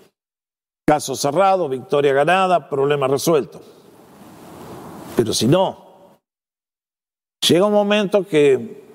[0.86, 3.62] caso cerrado, victoria ganada, problema resuelto.
[5.20, 6.16] Pero si no,
[7.46, 8.86] llega un momento que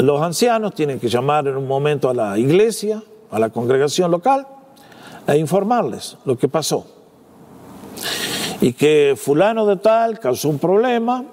[0.00, 4.46] los ancianos tienen que llamar en un momento a la iglesia, a la congregación local,
[5.26, 6.86] e informarles lo que pasó.
[8.60, 11.24] Y que fulano de tal causó un problema,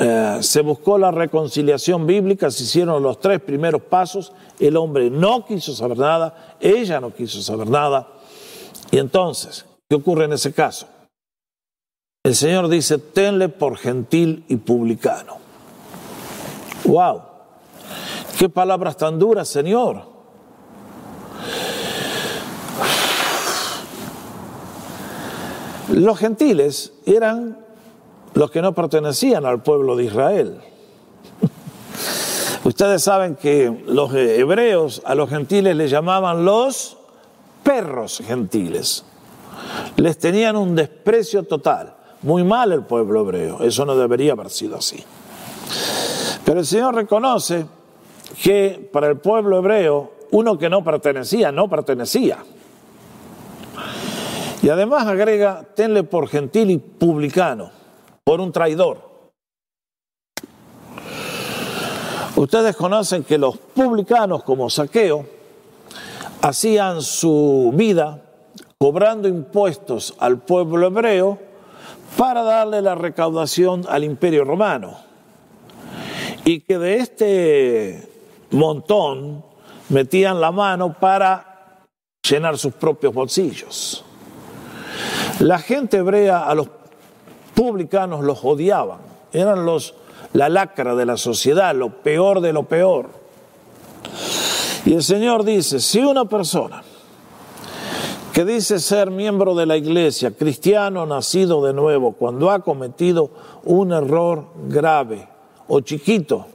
[0.00, 5.46] eh, se buscó la reconciliación bíblica, se hicieron los tres primeros pasos, el hombre no
[5.46, 8.08] quiso saber nada, ella no quiso saber nada.
[8.90, 10.88] Y entonces, ¿qué ocurre en ese caso?
[12.28, 15.38] El Señor dice, tenle por gentil y publicano.
[16.84, 17.22] ¡Wow!
[18.38, 20.02] ¡Qué palabras tan duras, Señor!
[25.88, 27.64] Los gentiles eran
[28.34, 30.60] los que no pertenecían al pueblo de Israel.
[32.64, 36.98] Ustedes saben que los hebreos a los gentiles les llamaban los
[37.62, 39.06] perros gentiles.
[39.96, 41.94] Les tenían un desprecio total.
[42.22, 43.62] Muy mal el pueblo hebreo.
[43.62, 45.04] Eso no debería haber sido así.
[46.44, 47.66] Pero el Señor reconoce
[48.42, 52.38] que para el pueblo hebreo, uno que no pertenecía, no pertenecía.
[54.62, 57.70] Y además agrega, tenle por gentil y publicano,
[58.24, 59.08] por un traidor.
[62.34, 65.26] Ustedes conocen que los publicanos como saqueo
[66.42, 68.22] hacían su vida
[68.78, 71.47] cobrando impuestos al pueblo hebreo
[72.18, 74.98] para darle la recaudación al imperio romano.
[76.44, 78.08] Y que de este
[78.50, 79.44] montón
[79.88, 81.84] metían la mano para
[82.28, 84.04] llenar sus propios bolsillos.
[85.38, 86.68] La gente hebrea a los
[87.54, 88.98] publicanos los odiaban,
[89.32, 89.94] eran los
[90.32, 93.10] la lacra de la sociedad, lo peor de lo peor.
[94.84, 96.82] Y el Señor dice, si una persona
[98.38, 103.30] que dice ser miembro de la iglesia, cristiano nacido de nuevo, cuando ha cometido
[103.64, 105.28] un error grave
[105.66, 106.46] o chiquito,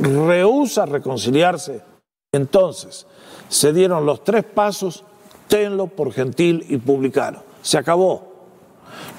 [0.00, 1.82] rehúsa reconciliarse,
[2.32, 3.06] entonces
[3.50, 5.04] se dieron los tres pasos,
[5.46, 7.42] tenlo por gentil y publicano.
[7.60, 8.22] Se acabó.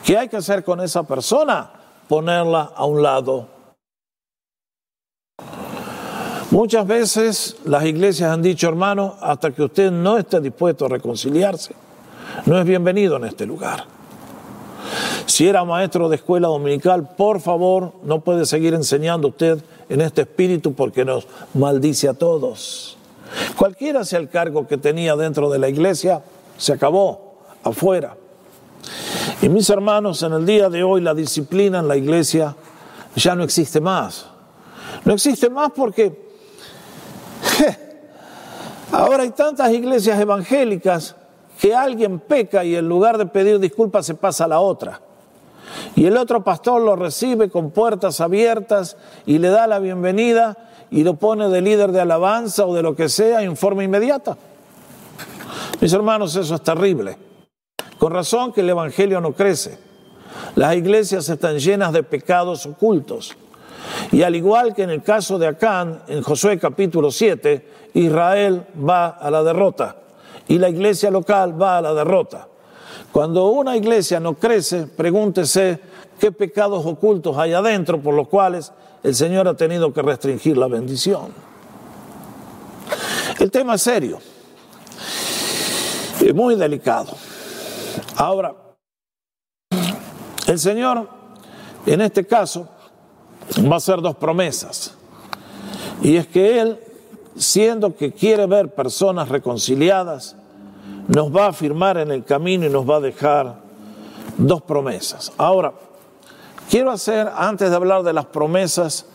[0.03, 1.71] ¿Qué hay que hacer con esa persona?
[2.07, 3.47] Ponerla a un lado.
[6.49, 11.75] Muchas veces las iglesias han dicho, hermano, hasta que usted no esté dispuesto a reconciliarse,
[12.45, 13.85] no es bienvenido en este lugar.
[15.25, 20.21] Si era maestro de escuela dominical, por favor, no puede seguir enseñando usted en este
[20.21, 22.97] espíritu porque nos maldice a todos.
[23.55, 26.21] Cualquiera sea el cargo que tenía dentro de la iglesia,
[26.57, 28.17] se acabó, afuera.
[29.41, 32.55] Y mis hermanos, en el día de hoy la disciplina en la iglesia
[33.15, 34.25] ya no existe más.
[35.05, 36.31] No existe más porque
[38.91, 41.15] ahora hay tantas iglesias evangélicas
[41.61, 44.99] que alguien peca y en lugar de pedir disculpas se pasa a la otra.
[45.95, 48.97] Y el otro pastor lo recibe con puertas abiertas
[49.27, 50.57] y le da la bienvenida
[50.89, 54.35] y lo pone de líder de alabanza o de lo que sea en forma inmediata.
[55.79, 57.15] Mis hermanos, eso es terrible.
[57.99, 59.77] Con razón que el Evangelio no crece.
[60.55, 63.37] Las iglesias están llenas de pecados ocultos.
[64.11, 69.09] Y al igual que en el caso de Acán, en Josué capítulo 7, Israel va
[69.09, 69.97] a la derrota
[70.47, 72.47] y la iglesia local va a la derrota.
[73.11, 75.79] Cuando una iglesia no crece, pregúntese
[76.19, 78.71] qué pecados ocultos hay adentro por los cuales
[79.03, 81.33] el Señor ha tenido que restringir la bendición.
[83.39, 84.19] El tema es serio,
[86.21, 87.13] es muy delicado.
[88.15, 88.55] Ahora,
[90.47, 91.07] el Señor,
[91.85, 92.69] en este caso,
[93.59, 94.93] va a hacer dos promesas.
[96.01, 96.79] Y es que Él,
[97.35, 100.35] siendo que quiere ver personas reconciliadas,
[101.07, 103.55] nos va a afirmar en el camino y nos va a dejar
[104.37, 105.31] dos promesas.
[105.37, 105.73] Ahora,
[106.69, 109.05] quiero hacer, antes de hablar de las promesas,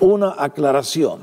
[0.00, 1.20] una aclaración.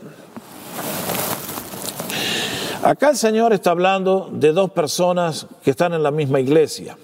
[2.83, 6.97] Acá el Señor está hablando de dos personas que están en la misma iglesia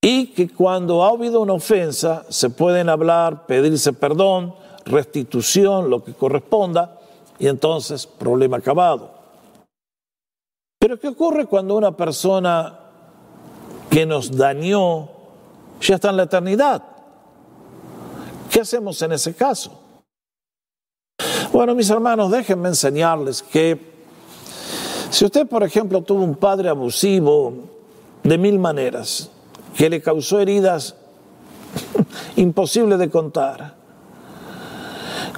[0.00, 4.54] y que cuando ha habido una ofensa se pueden hablar, pedirse perdón,
[4.86, 6.99] restitución, lo que corresponda,
[7.40, 9.10] y entonces problema acabado.
[10.78, 12.78] Pero ¿qué ocurre cuando una persona
[13.90, 15.08] que nos dañó
[15.80, 16.82] ya está en la eternidad?
[18.50, 19.80] ¿Qué hacemos en ese caso?
[21.52, 23.90] Bueno, mis hermanos, déjenme enseñarles que
[25.08, 27.54] si usted, por ejemplo, tuvo un padre abusivo
[28.22, 29.30] de mil maneras,
[29.76, 30.94] que le causó heridas
[32.36, 33.76] imposibles de contar,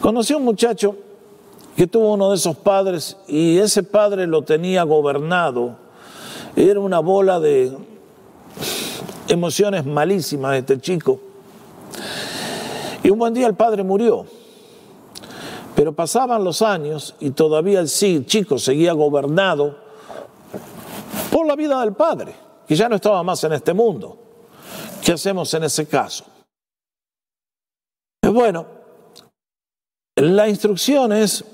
[0.00, 0.96] conocí a un muchacho
[1.76, 5.76] que tuvo uno de esos padres y ese padre lo tenía gobernado,
[6.54, 7.76] era una bola de
[9.28, 11.18] emociones malísimas este chico
[13.02, 14.26] y un buen día el padre murió.
[15.74, 17.88] Pero pasaban los años y todavía el
[18.26, 19.78] chico seguía gobernado
[21.30, 22.34] por la vida del padre,
[22.68, 24.18] que ya no estaba más en este mundo.
[25.02, 26.24] ¿Qué hacemos en ese caso?
[28.22, 28.66] Bueno,
[30.14, 31.44] la instrucción es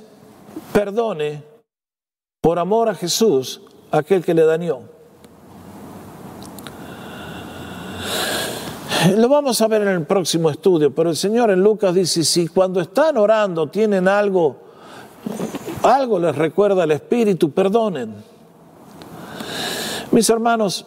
[0.72, 1.42] perdone
[2.40, 4.80] por amor a Jesús aquel que le dañó.
[9.16, 12.48] Lo vamos a ver en el próximo estudio, pero el Señor en Lucas dice, si
[12.48, 14.56] cuando están orando tienen algo,
[15.82, 18.14] algo les recuerda el Espíritu, perdonen.
[20.10, 20.84] Mis hermanos,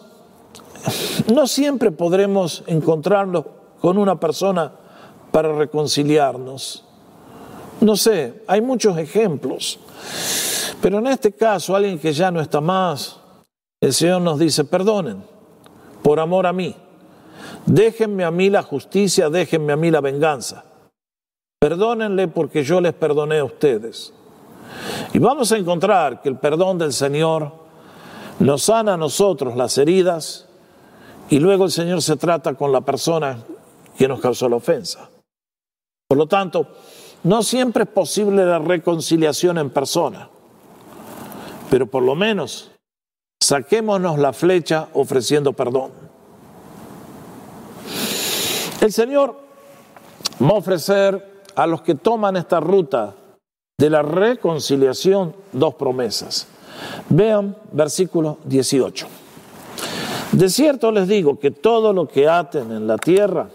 [1.32, 3.44] no siempre podremos encontrarnos
[3.80, 4.72] con una persona
[5.30, 6.84] para reconciliarnos.
[7.82, 9.80] No sé, hay muchos ejemplos,
[10.80, 13.18] pero en este caso, alguien que ya no está más,
[13.80, 15.24] el Señor nos dice, perdonen,
[16.00, 16.76] por amor a mí.
[17.66, 20.64] Déjenme a mí la justicia, déjenme a mí la venganza.
[21.58, 24.12] Perdónenle porque yo les perdoné a ustedes.
[25.12, 27.52] Y vamos a encontrar que el perdón del Señor
[28.38, 30.48] nos sana a nosotros las heridas
[31.30, 33.38] y luego el Señor se trata con la persona
[33.98, 35.10] que nos causó la ofensa.
[36.08, 36.68] Por lo tanto,
[37.24, 40.28] no siempre es posible la reconciliación en persona,
[41.70, 42.70] pero por lo menos
[43.40, 45.90] saquémonos la flecha ofreciendo perdón.
[48.80, 49.36] El Señor
[50.42, 53.14] va a ofrecer a los que toman esta ruta
[53.78, 56.48] de la reconciliación dos promesas.
[57.08, 59.06] Vean versículo 18.
[60.32, 63.48] De cierto les digo que todo lo que aten en la tierra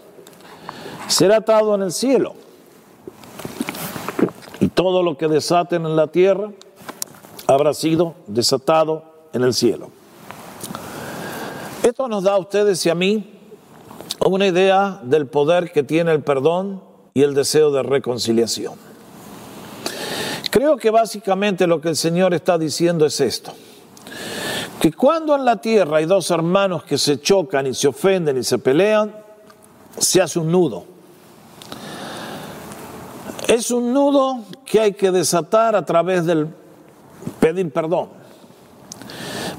[1.08, 2.34] será atado en el cielo.
[4.78, 6.52] Todo lo que desaten en la tierra
[7.48, 9.02] habrá sido desatado
[9.32, 9.90] en el cielo.
[11.82, 13.28] Esto nos da a ustedes y a mí
[14.24, 16.80] una idea del poder que tiene el perdón
[17.12, 18.74] y el deseo de reconciliación.
[20.48, 23.50] Creo que básicamente lo que el Señor está diciendo es esto,
[24.80, 28.44] que cuando en la tierra hay dos hermanos que se chocan y se ofenden y
[28.44, 29.12] se pelean,
[29.98, 30.97] se hace un nudo.
[33.48, 36.48] Es un nudo que hay que desatar a través del
[37.40, 38.10] pedir perdón.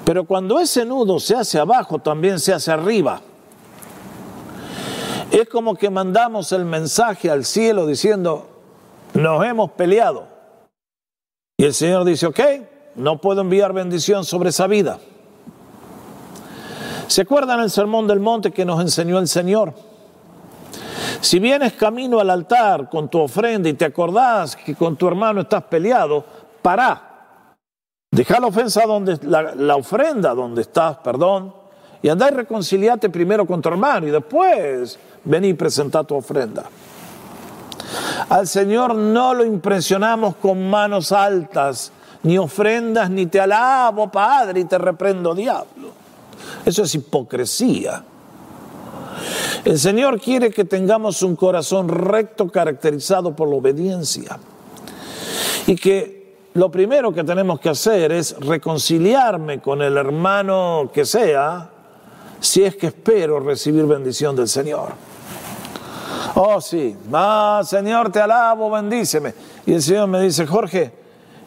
[0.06, 3.20] Pero cuando ese nudo se hace abajo, también se hace arriba.
[5.32, 8.48] Es como que mandamos el mensaje al cielo diciendo,
[9.16, 10.28] nos hemos peleado.
[11.58, 12.40] Y el Señor dice, ok,
[12.96, 15.00] no puedo enviar bendición sobre esa vida.
[17.08, 19.74] ¿Se acuerdan el sermón del monte que nos enseñó el Señor?
[21.22, 25.42] Si vienes camino al altar con tu ofrenda y te acordás que con tu hermano
[25.42, 26.24] estás peleado,
[26.62, 27.56] pará.
[28.12, 31.54] Deja la ofensa donde, la, ofrenda donde estás, perdón,
[32.02, 36.64] y andá y reconciliate primero con tu hermano y después vení y presenta tu ofrenda.
[38.30, 41.92] Al Señor no lo impresionamos con manos altas,
[42.24, 45.90] ni ofrendas, ni te alabo, Padre, y te reprendo, diablo.
[46.66, 48.04] Eso es hipocresía.
[49.66, 54.40] El Señor quiere que tengamos un corazón recto caracterizado por la obediencia.
[55.68, 56.20] Y que
[56.54, 61.70] lo primero que tenemos que hacer es reconciliarme con el hermano que sea,
[62.40, 64.94] si es que espero recibir bendición del Señor.
[66.36, 69.34] Oh, sí, ah, Señor, te alabo, bendíceme.
[69.66, 70.92] Y el Señor me dice, Jorge,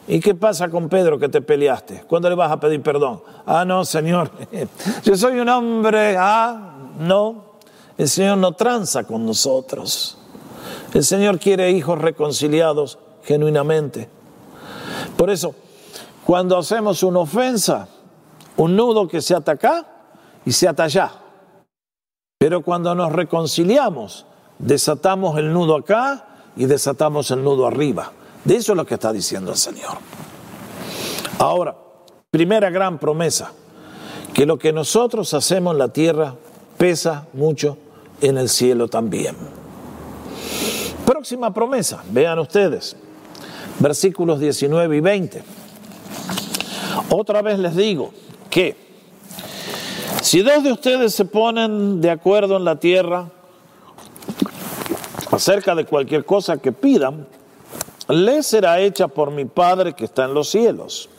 [0.07, 2.03] ¿y qué pasa con Pedro que te peleaste?
[2.07, 3.21] ¿Cuándo le vas a pedir perdón?
[3.45, 4.31] Ah, no, Señor,
[5.03, 7.52] yo soy un hombre, ah, no.
[7.97, 10.17] El Señor no tranza con nosotros.
[10.93, 14.09] El Señor quiere hijos reconciliados genuinamente.
[15.17, 15.55] Por eso,
[16.25, 17.87] cuando hacemos una ofensa,
[18.57, 19.87] un nudo que se ataca
[20.45, 21.11] y se ata allá.
[22.37, 24.25] Pero cuando nos reconciliamos,
[24.59, 28.11] desatamos el nudo acá y desatamos el nudo arriba.
[28.43, 29.97] De eso es lo que está diciendo el Señor.
[31.39, 31.75] Ahora,
[32.29, 33.51] primera gran promesa,
[34.33, 36.35] que lo que nosotros hacemos en la tierra
[36.77, 37.77] pesa mucho
[38.23, 39.35] en el cielo también.
[41.05, 42.95] Próxima promesa, vean ustedes,
[43.79, 45.43] versículos 19 y 20.
[47.09, 48.13] Otra vez les digo
[48.49, 48.75] que
[50.21, 53.29] si dos de ustedes se ponen de acuerdo en la tierra
[55.29, 57.27] acerca de cualquier cosa que pidan,
[58.07, 61.09] les será hecha por mi Padre que está en los cielos.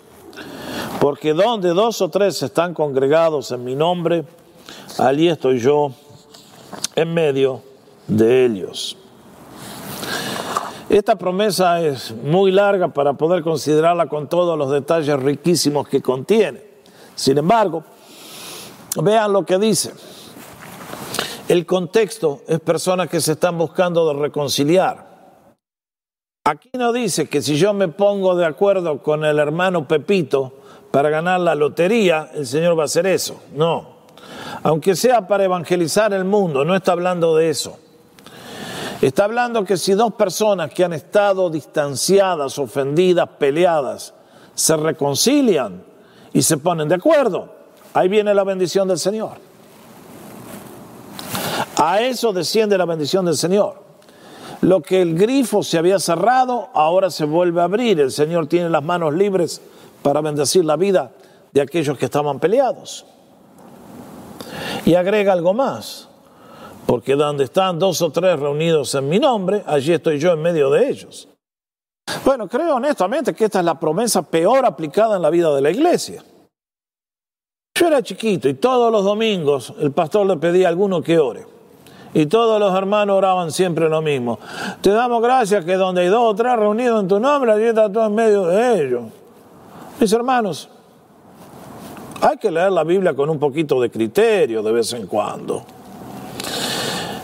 [1.01, 4.25] Porque donde dos o tres están congregados en mi nombre,
[4.99, 5.93] allí estoy yo
[6.95, 7.63] en medio
[8.07, 8.97] de ellos.
[10.89, 16.63] Esta promesa es muy larga para poder considerarla con todos los detalles riquísimos que contiene.
[17.15, 17.85] Sin embargo,
[19.03, 19.93] vean lo que dice.
[21.49, 25.15] El contexto es personas que se están buscando de reconciliar.
[26.45, 30.53] Aquí no dice que si yo me pongo de acuerdo con el hermano Pepito
[30.91, 33.41] para ganar la lotería, el Señor va a hacer eso.
[33.55, 33.94] No.
[34.63, 37.79] Aunque sea para evangelizar el mundo, no está hablando de eso.
[39.01, 44.15] Está hablando que si dos personas que han estado distanciadas, ofendidas, peleadas,
[44.55, 45.83] se reconcilian
[46.33, 47.55] y se ponen de acuerdo,
[47.93, 49.33] ahí viene la bendición del Señor.
[51.77, 53.83] A eso desciende la bendición del Señor.
[54.61, 58.01] Lo que el grifo se había cerrado, ahora se vuelve a abrir.
[58.01, 59.61] El Señor tiene las manos libres
[60.03, 61.11] para bendecir la vida
[61.53, 63.05] de aquellos que estaban peleados.
[64.85, 66.09] Y agrega algo más,
[66.87, 70.71] porque donde están dos o tres reunidos en mi nombre, allí estoy yo en medio
[70.71, 71.29] de ellos.
[72.25, 75.71] Bueno, creo honestamente que esta es la promesa peor aplicada en la vida de la
[75.71, 76.23] iglesia.
[77.77, 81.47] Yo era chiquito y todos los domingos el pastor le pedía a alguno que ore.
[82.13, 84.39] Y todos los hermanos oraban siempre lo mismo.
[84.81, 87.91] Te damos gracias que donde hay dos o tres reunidos en tu nombre, allí está
[87.91, 89.03] todo en medio de ellos.
[89.99, 90.69] Mis hermanos,
[92.25, 95.63] hay que leer la Biblia con un poquito de criterio de vez en cuando.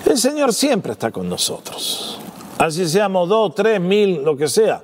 [0.04, 2.18] El Señor siempre está con nosotros.
[2.58, 4.82] Así seamos dos, tres, mil, lo que sea.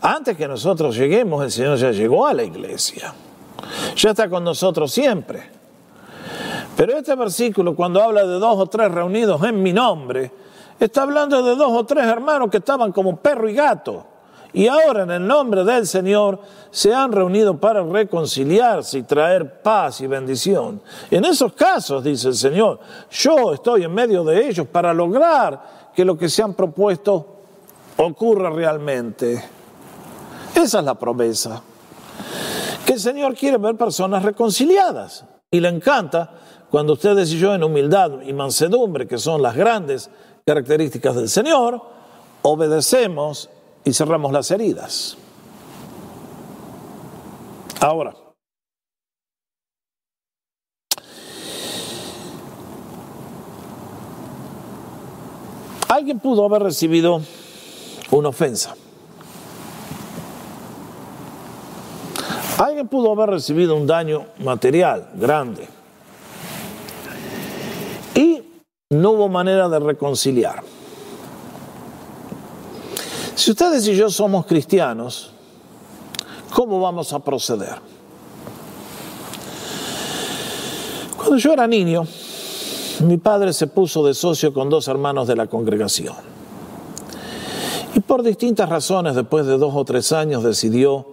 [0.00, 3.12] Antes que nosotros lleguemos, el Señor ya llegó a la iglesia.
[3.94, 5.42] Ya está con nosotros siempre.
[6.74, 10.30] Pero este versículo, cuando habla de dos o tres reunidos en mi nombre,
[10.80, 14.06] está hablando de dos o tres hermanos que estaban como perro y gato.
[14.54, 16.38] Y ahora en el nombre del Señor
[16.70, 20.80] se han reunido para reconciliarse y traer paz y bendición.
[21.10, 22.78] En esos casos, dice el Señor,
[23.10, 27.26] yo estoy en medio de ellos para lograr que lo que se han propuesto
[27.96, 29.42] ocurra realmente.
[30.54, 31.62] Esa es la promesa.
[32.84, 35.24] Que el Señor quiere ver personas reconciliadas.
[35.50, 36.30] Y le encanta
[36.70, 40.10] cuando ustedes y yo en humildad y mansedumbre, que son las grandes
[40.44, 41.80] características del Señor,
[42.42, 43.50] obedecemos
[43.84, 45.16] y cerramos las heridas.
[47.80, 48.14] Ahora,
[55.88, 57.22] alguien pudo haber recibido
[58.10, 58.74] una ofensa.
[62.58, 65.66] Alguien pudo haber recibido un daño material grande
[68.92, 70.62] no hubo manera de reconciliar.
[73.34, 75.30] Si ustedes y yo somos cristianos,
[76.54, 77.76] ¿cómo vamos a proceder?
[81.16, 82.06] Cuando yo era niño,
[83.00, 86.14] mi padre se puso de socio con dos hermanos de la congregación.
[87.94, 91.06] Y por distintas razones, después de dos o tres años, decidió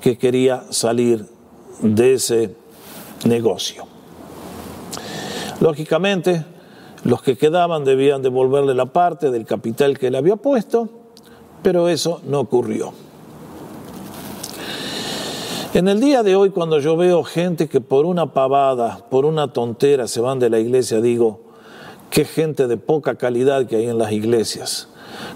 [0.00, 1.26] que quería salir
[1.80, 2.54] de ese
[3.24, 3.86] negocio.
[5.60, 6.44] Lógicamente,
[7.04, 11.05] los que quedaban debían devolverle la parte del capital que él había puesto,
[11.62, 12.92] pero eso no ocurrió.
[15.74, 19.52] En el día de hoy, cuando yo veo gente que por una pavada, por una
[19.52, 21.40] tontera se van de la iglesia, digo,
[22.08, 24.88] qué gente de poca calidad que hay en las iglesias.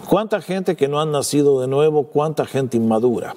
[0.09, 3.35] Cuánta gente que no han nacido de nuevo, cuánta gente inmadura.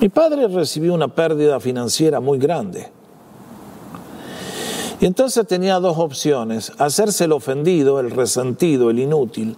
[0.00, 2.90] Mi padre recibió una pérdida financiera muy grande
[5.00, 9.56] y entonces tenía dos opciones, hacerse el ofendido, el resentido, el inútil,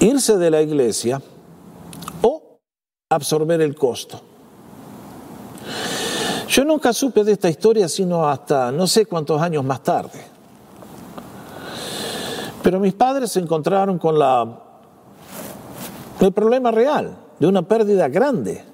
[0.00, 1.20] irse de la iglesia
[2.22, 2.58] o
[3.10, 4.20] absorber el costo.
[6.48, 10.24] Yo nunca supe de esta historia sino hasta no sé cuántos años más tarde.
[12.62, 14.60] Pero mis padres se encontraron con la,
[16.20, 18.64] el problema real de una pérdida grande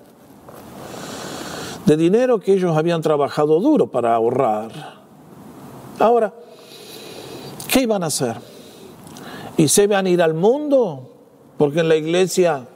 [1.84, 4.94] de dinero que ellos habían trabajado duro para ahorrar
[5.98, 6.32] Ahora,
[7.68, 8.36] ¿qué iban a hacer?
[9.56, 11.10] ¿Y se iban a ir al mundo?
[11.56, 12.68] Porque en la iglesia...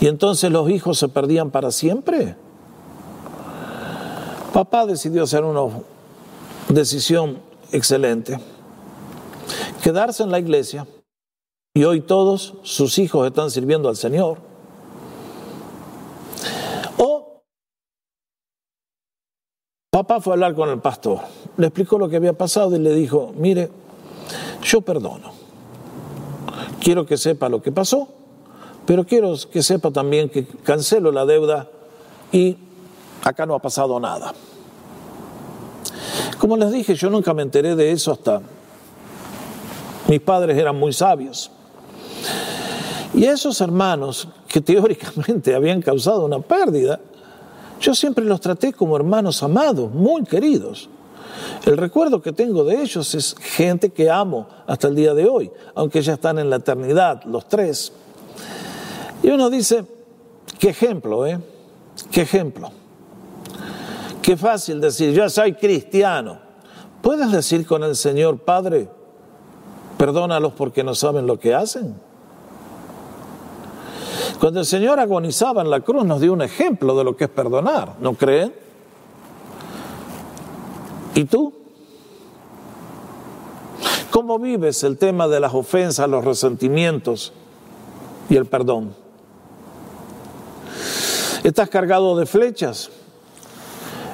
[0.00, 2.34] ¿Y entonces los hijos se perdían para siempre?
[4.52, 5.62] Papá decidió hacer una
[6.68, 7.38] decisión
[7.70, 8.38] excelente.
[9.82, 10.86] Quedarse en la iglesia
[11.74, 14.38] Y hoy todos sus hijos están sirviendo al Señor.
[16.98, 17.42] O
[19.90, 21.20] papá fue a hablar con el pastor,
[21.56, 23.70] le explicó lo que había pasado y le dijo, mire,
[24.62, 25.32] yo perdono.
[26.80, 28.08] Quiero que sepa lo que pasó,
[28.86, 31.68] pero quiero que sepa también que cancelo la deuda
[32.32, 32.56] y
[33.22, 34.32] acá no ha pasado nada.
[36.38, 38.40] Como les dije, yo nunca me enteré de eso hasta
[40.08, 41.50] mis padres eran muy sabios.
[43.14, 47.00] Y esos hermanos que teóricamente habían causado una pérdida,
[47.80, 50.88] yo siempre los traté como hermanos amados, muy queridos.
[51.64, 55.50] El recuerdo que tengo de ellos es gente que amo hasta el día de hoy,
[55.74, 57.92] aunque ya están en la eternidad, los tres.
[59.22, 59.84] Y uno dice,
[60.58, 61.38] qué ejemplo, ¿eh?
[62.10, 62.70] Qué ejemplo.
[64.22, 66.38] Qué fácil decir, yo soy cristiano.
[67.02, 68.88] ¿Puedes decir con el Señor, Padre,
[69.96, 71.94] perdónalos porque no saben lo que hacen?
[74.38, 77.30] Cuando el Señor agonizaba en la cruz nos dio un ejemplo de lo que es
[77.30, 78.54] perdonar, ¿no creen?
[81.14, 81.52] ¿Y tú?
[84.10, 87.32] ¿Cómo vives el tema de las ofensas, los resentimientos
[88.28, 88.94] y el perdón?
[91.44, 92.90] ¿Estás cargado de flechas?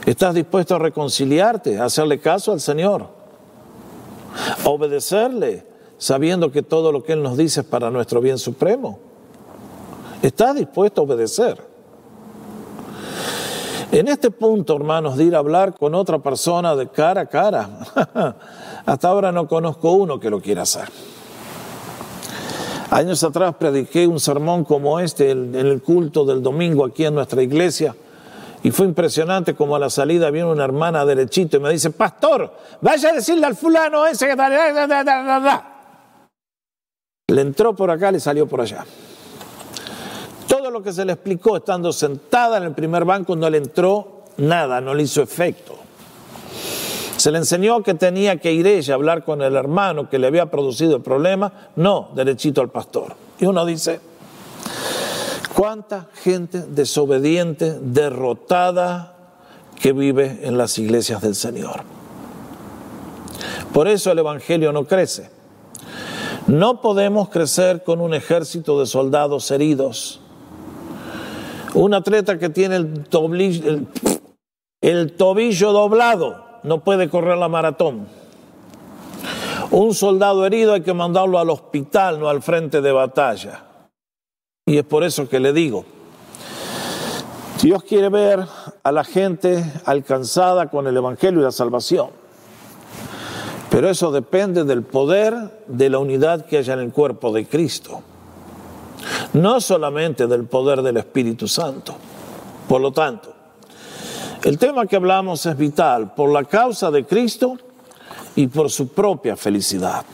[0.05, 3.09] ¿Estás dispuesto a reconciliarte, a hacerle caso al Señor?
[4.65, 5.67] A obedecerle,
[5.99, 8.99] sabiendo que todo lo que Él nos dice es para nuestro bien supremo.
[10.23, 11.76] ¿Estás dispuesto a obedecer?
[13.93, 17.69] En este punto, hermanos, de ir a hablar con otra persona de cara a cara,
[18.87, 20.89] hasta ahora no conozco uno que lo quiera hacer.
[22.91, 27.43] Años atrás prediqué un sermón como este en el culto del domingo aquí en nuestra
[27.43, 27.95] iglesia
[28.67, 32.53] y fue impresionante como a la salida viene una hermana derechito y me dice, pastor,
[32.81, 34.35] vaya a decirle al fulano ese que...
[37.29, 38.85] Le entró por acá, le salió por allá.
[40.77, 44.79] Lo que se le explicó estando sentada en el primer banco no le entró nada,
[44.79, 45.75] no le hizo efecto.
[47.17, 50.27] Se le enseñó que tenía que ir ella a hablar con el hermano que le
[50.27, 53.15] había producido el problema, no, derechito al pastor.
[53.39, 54.01] Y uno dice,
[55.55, 59.17] ¿Cuánta gente desobediente, derrotada,
[59.81, 61.85] que vive en las iglesias del Señor?
[63.73, 65.31] Por eso el Evangelio no crece.
[66.47, 70.21] No podemos crecer con un ejército de soldados heridos.
[71.77, 73.05] Un atleta que tiene el
[75.13, 78.09] tobillo, doblado no puede correr la maratón.
[79.71, 83.65] Un soldado herido hay que mandarlo al hospital, no al frente de batalla.
[84.65, 85.85] Y es por eso que le digo,
[87.63, 88.47] Dios quiere ver
[88.83, 92.09] a la gente alcanzada con el Evangelio y la salvación.
[93.69, 98.01] Pero eso depende del poder de la unidad que haya en el cuerpo de Cristo.
[99.33, 101.95] No solamente del poder del Espíritu Santo.
[102.69, 103.33] Por lo tanto,
[104.43, 107.57] el tema que hablamos es vital por la causa de Cristo
[108.35, 110.05] y por su propia felicidad.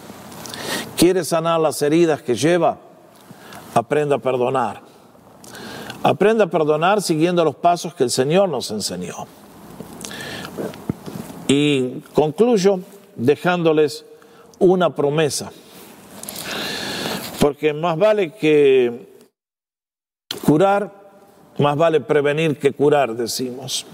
[0.97, 2.79] Quiere sanar las heridas que lleva
[3.75, 4.81] aprenda a perdonar.
[6.03, 9.27] Aprenda a perdonar siguiendo los pasos que el Señor nos enseñó.
[11.49, 12.81] Y concluyo
[13.15, 14.05] dejándoles
[14.59, 15.53] una promesa.
[17.43, 19.19] Porque más vale que
[20.47, 20.93] curar,
[21.59, 23.85] más vale prevenir que curar, decimos.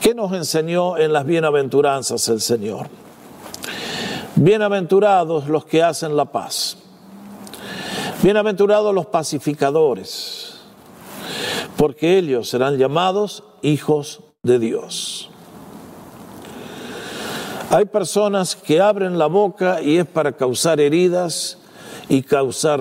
[0.00, 2.88] ¿Qué nos enseñó en las bienaventuranzas el Señor?
[4.34, 6.78] Bienaventurados los que hacen la paz
[8.22, 10.54] Bienaventurados los pacificadores,
[11.76, 15.28] porque ellos serán llamados hijos de Dios.
[17.70, 21.58] Hay personas que abren la boca y es para causar heridas
[22.08, 22.80] y causar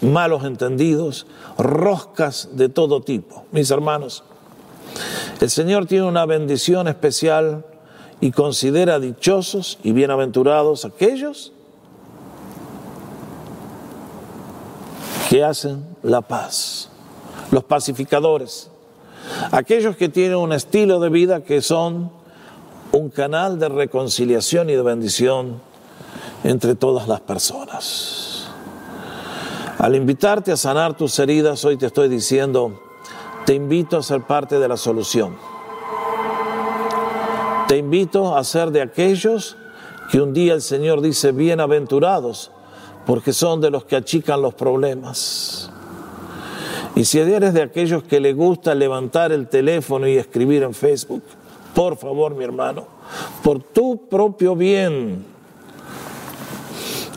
[0.00, 1.26] malos entendidos,
[1.58, 3.44] roscas de todo tipo.
[3.52, 4.22] Mis hermanos,
[5.40, 7.64] el Señor tiene una bendición especial
[8.20, 11.52] y considera dichosos y bienaventurados aquellos
[15.28, 16.90] que hacen la paz,
[17.50, 18.70] los pacificadores,
[19.50, 22.10] aquellos que tienen un estilo de vida que son
[22.92, 25.60] un canal de reconciliación y de bendición
[26.44, 28.33] entre todas las personas.
[29.78, 32.80] Al invitarte a sanar tus heridas, hoy te estoy diciendo,
[33.44, 35.36] te invito a ser parte de la solución.
[37.68, 39.56] Te invito a ser de aquellos
[40.10, 42.50] que un día el Señor dice, bienaventurados
[43.06, 45.70] porque son de los que achican los problemas.
[46.94, 51.22] Y si eres de aquellos que le gusta levantar el teléfono y escribir en Facebook,
[51.74, 52.86] por favor, mi hermano,
[53.42, 55.24] por tu propio bien,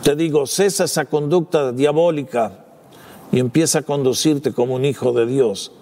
[0.08, 2.64] te digo, cesa esa conducta diabólica
[3.30, 5.74] y empieza a conducirte como un hijo de Dios.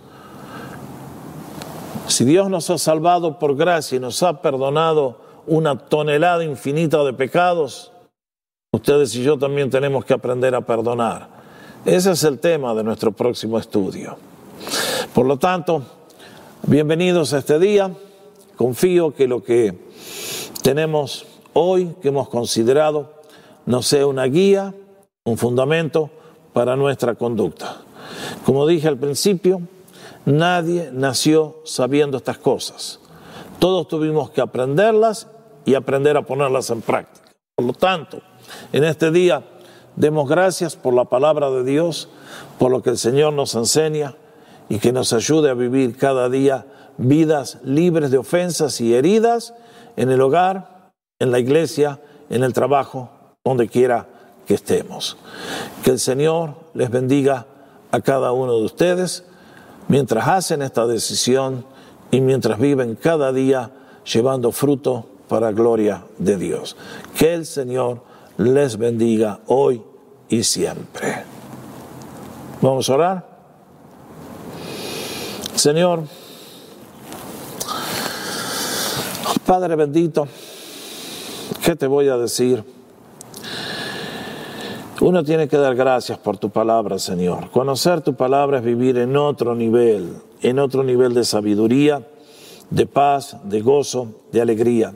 [2.07, 7.13] Si Dios nos ha salvado por gracia y nos ha perdonado una tonelada infinita de
[7.13, 7.91] pecados,
[8.71, 11.29] ustedes y yo también tenemos que aprender a perdonar.
[11.85, 14.17] Ese es el tema de nuestro próximo estudio.
[15.13, 15.83] Por lo tanto,
[16.63, 17.91] bienvenidos a este día.
[18.55, 19.77] Confío que lo que
[20.63, 23.13] tenemos hoy, que hemos considerado,
[23.65, 24.73] nos sea una guía,
[25.23, 26.09] un fundamento
[26.53, 27.77] para nuestra conducta.
[28.45, 29.61] Como dije al principio,
[30.25, 32.99] nadie nació sabiendo estas cosas.
[33.59, 35.27] Todos tuvimos que aprenderlas
[35.65, 37.25] y aprender a ponerlas en práctica.
[37.55, 38.21] Por lo tanto,
[38.71, 39.43] en este día
[39.95, 42.09] demos gracias por la palabra de Dios,
[42.59, 44.15] por lo que el Señor nos enseña
[44.69, 49.53] y que nos ayude a vivir cada día vidas libres de ofensas y heridas
[49.95, 53.09] en el hogar, en la iglesia, en el trabajo,
[53.45, 54.07] donde quiera
[54.47, 55.17] que estemos.
[55.83, 57.45] Que el Señor les bendiga
[57.91, 59.23] a cada uno de ustedes
[59.87, 61.63] mientras hacen esta decisión
[62.09, 63.71] y mientras viven cada día
[64.11, 66.75] llevando fruto para gloria de Dios.
[67.17, 68.01] Que el Señor
[68.37, 69.81] les bendiga hoy
[70.27, 71.23] y siempre.
[72.61, 73.35] Vamos a orar.
[75.55, 76.03] Señor,
[79.45, 80.27] Padre bendito,
[81.63, 82.74] ¿qué te voy a decir?
[85.01, 87.51] Uno tiene que dar gracias por tu palabra, Señor.
[87.51, 92.07] Conocer tu palabra es vivir en otro nivel, en otro nivel de sabiduría,
[92.69, 94.93] de paz, de gozo, de alegría.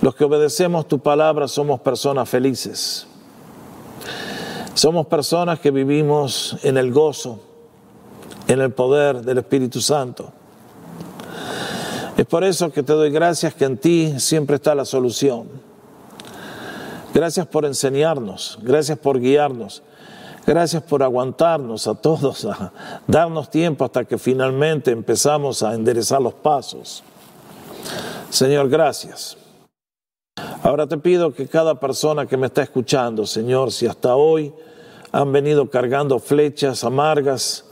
[0.00, 3.08] Los que obedecemos tu palabra somos personas felices.
[4.74, 7.40] Somos personas que vivimos en el gozo,
[8.46, 10.30] en el poder del Espíritu Santo.
[12.16, 15.65] Es por eso que te doy gracias que en ti siempre está la solución.
[17.16, 19.82] Gracias por enseñarnos, gracias por guiarnos,
[20.46, 22.70] gracias por aguantarnos a todos, a
[23.06, 27.02] darnos tiempo hasta que finalmente empezamos a enderezar los pasos.
[28.28, 29.38] Señor, gracias.
[30.62, 34.52] Ahora te pido que cada persona que me está escuchando, Señor, si hasta hoy
[35.10, 37.64] han venido cargando flechas amargas,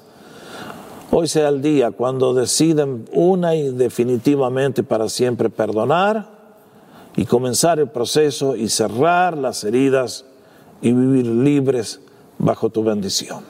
[1.10, 6.33] hoy sea el día cuando deciden una y definitivamente para siempre perdonar
[7.16, 10.24] y comenzar el proceso y cerrar las heridas
[10.82, 12.00] y vivir libres
[12.38, 13.42] bajo tu bendición.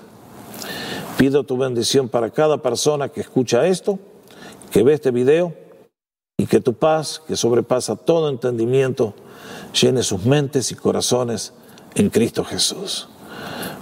[1.17, 3.99] Pido tu bendición para cada persona que escucha esto,
[4.71, 5.55] que ve este video
[6.37, 9.15] y que tu paz, que sobrepasa todo entendimiento,
[9.81, 11.53] llene sus mentes y corazones
[11.95, 13.09] en Cristo Jesús.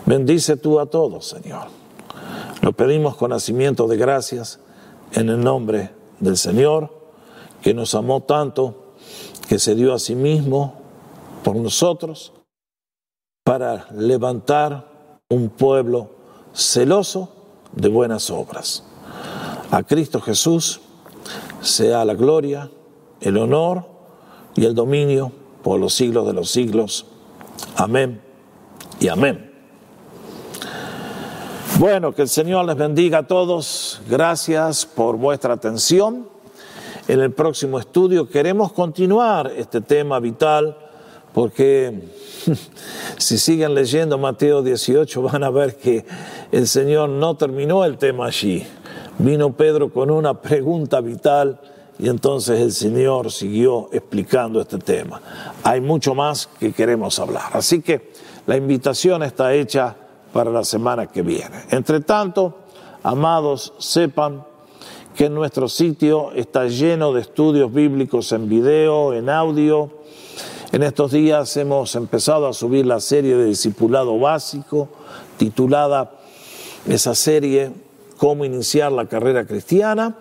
[0.06, 1.68] Bendice tú a todos, Señor.
[2.60, 4.60] Lo pedimos con nacimiento de gracias
[5.12, 6.90] en el nombre del Señor,
[7.62, 8.81] que nos amó tanto,
[9.52, 10.80] que se dio a sí mismo
[11.44, 12.32] por nosotros,
[13.44, 16.08] para levantar un pueblo
[16.54, 17.28] celoso
[17.72, 18.82] de buenas obras.
[19.70, 20.80] A Cristo Jesús
[21.60, 22.70] sea la gloria,
[23.20, 23.84] el honor
[24.54, 25.32] y el dominio
[25.62, 27.04] por los siglos de los siglos.
[27.76, 28.22] Amén
[29.00, 29.52] y amén.
[31.78, 34.00] Bueno, que el Señor les bendiga a todos.
[34.08, 36.31] Gracias por vuestra atención.
[37.08, 40.76] En el próximo estudio queremos continuar este tema vital
[41.34, 42.08] porque
[43.18, 46.04] si siguen leyendo Mateo 18 van a ver que
[46.52, 48.64] el Señor no terminó el tema allí.
[49.18, 51.60] Vino Pedro con una pregunta vital
[51.98, 55.20] y entonces el Señor siguió explicando este tema.
[55.64, 57.50] Hay mucho más que queremos hablar.
[57.52, 58.12] Así que
[58.46, 59.96] la invitación está hecha
[60.32, 61.64] para la semana que viene.
[61.70, 62.58] Entre tanto,
[63.02, 64.51] amados, sepan
[65.16, 69.90] que nuestro sitio está lleno de estudios bíblicos en video, en audio.
[70.72, 74.88] En estos días hemos empezado a subir la serie de discipulado básico,
[75.36, 76.12] titulada
[76.88, 77.72] esa serie
[78.16, 80.16] Cómo iniciar la carrera cristiana.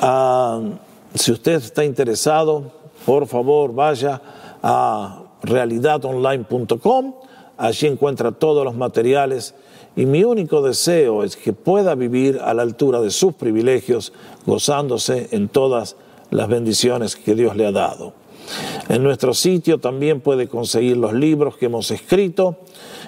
[0.00, 0.60] Ah,
[1.14, 2.72] si usted está interesado,
[3.04, 4.20] por favor vaya
[4.62, 7.14] a realidadonline.com,
[7.58, 9.54] allí encuentra todos los materiales
[9.96, 14.12] y mi único deseo es que pueda vivir a la altura de sus privilegios,
[14.46, 15.96] gozándose en todas
[16.30, 18.14] las bendiciones que Dios le ha dado.
[18.88, 22.58] En nuestro sitio también puede conseguir los libros que hemos escrito,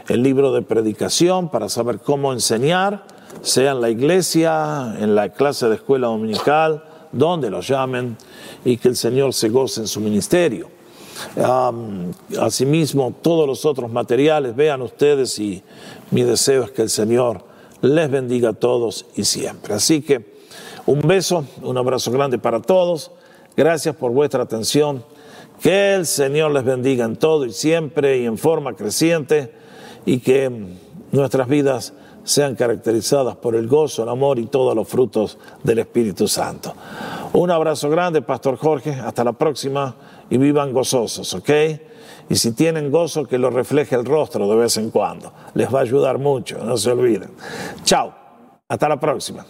[0.09, 3.05] el libro de predicación para saber cómo enseñar,
[3.43, 8.17] sea en la iglesia, en la clase de escuela dominical, donde lo llamen
[8.65, 10.82] y que el Señor se goce en su ministerio.
[12.41, 15.63] Asimismo, todos los otros materiales, vean ustedes y
[16.11, 17.45] mi deseo es que el Señor
[17.81, 19.75] les bendiga a todos y siempre.
[19.75, 20.33] Así que
[20.87, 23.11] un beso, un abrazo grande para todos.
[23.57, 25.05] Gracias por vuestra atención.
[25.61, 29.53] Que el Señor les bendiga en todo y siempre y en forma creciente
[30.05, 30.51] y que
[31.13, 31.93] nuestras vidas
[32.25, 36.75] sean caracterizadas por el gozo, el amor y todos los frutos del Espíritu Santo.
[37.35, 38.93] Un abrazo grande, Pastor Jorge.
[38.93, 39.95] Hasta la próxima
[40.29, 41.51] y vivan gozosos, ¿ok?
[42.29, 45.33] Y si tienen gozo, que lo refleje el rostro de vez en cuando.
[45.55, 47.31] Les va a ayudar mucho, no se olviden.
[47.85, 48.13] Chao.
[48.69, 49.45] Hasta la próxima.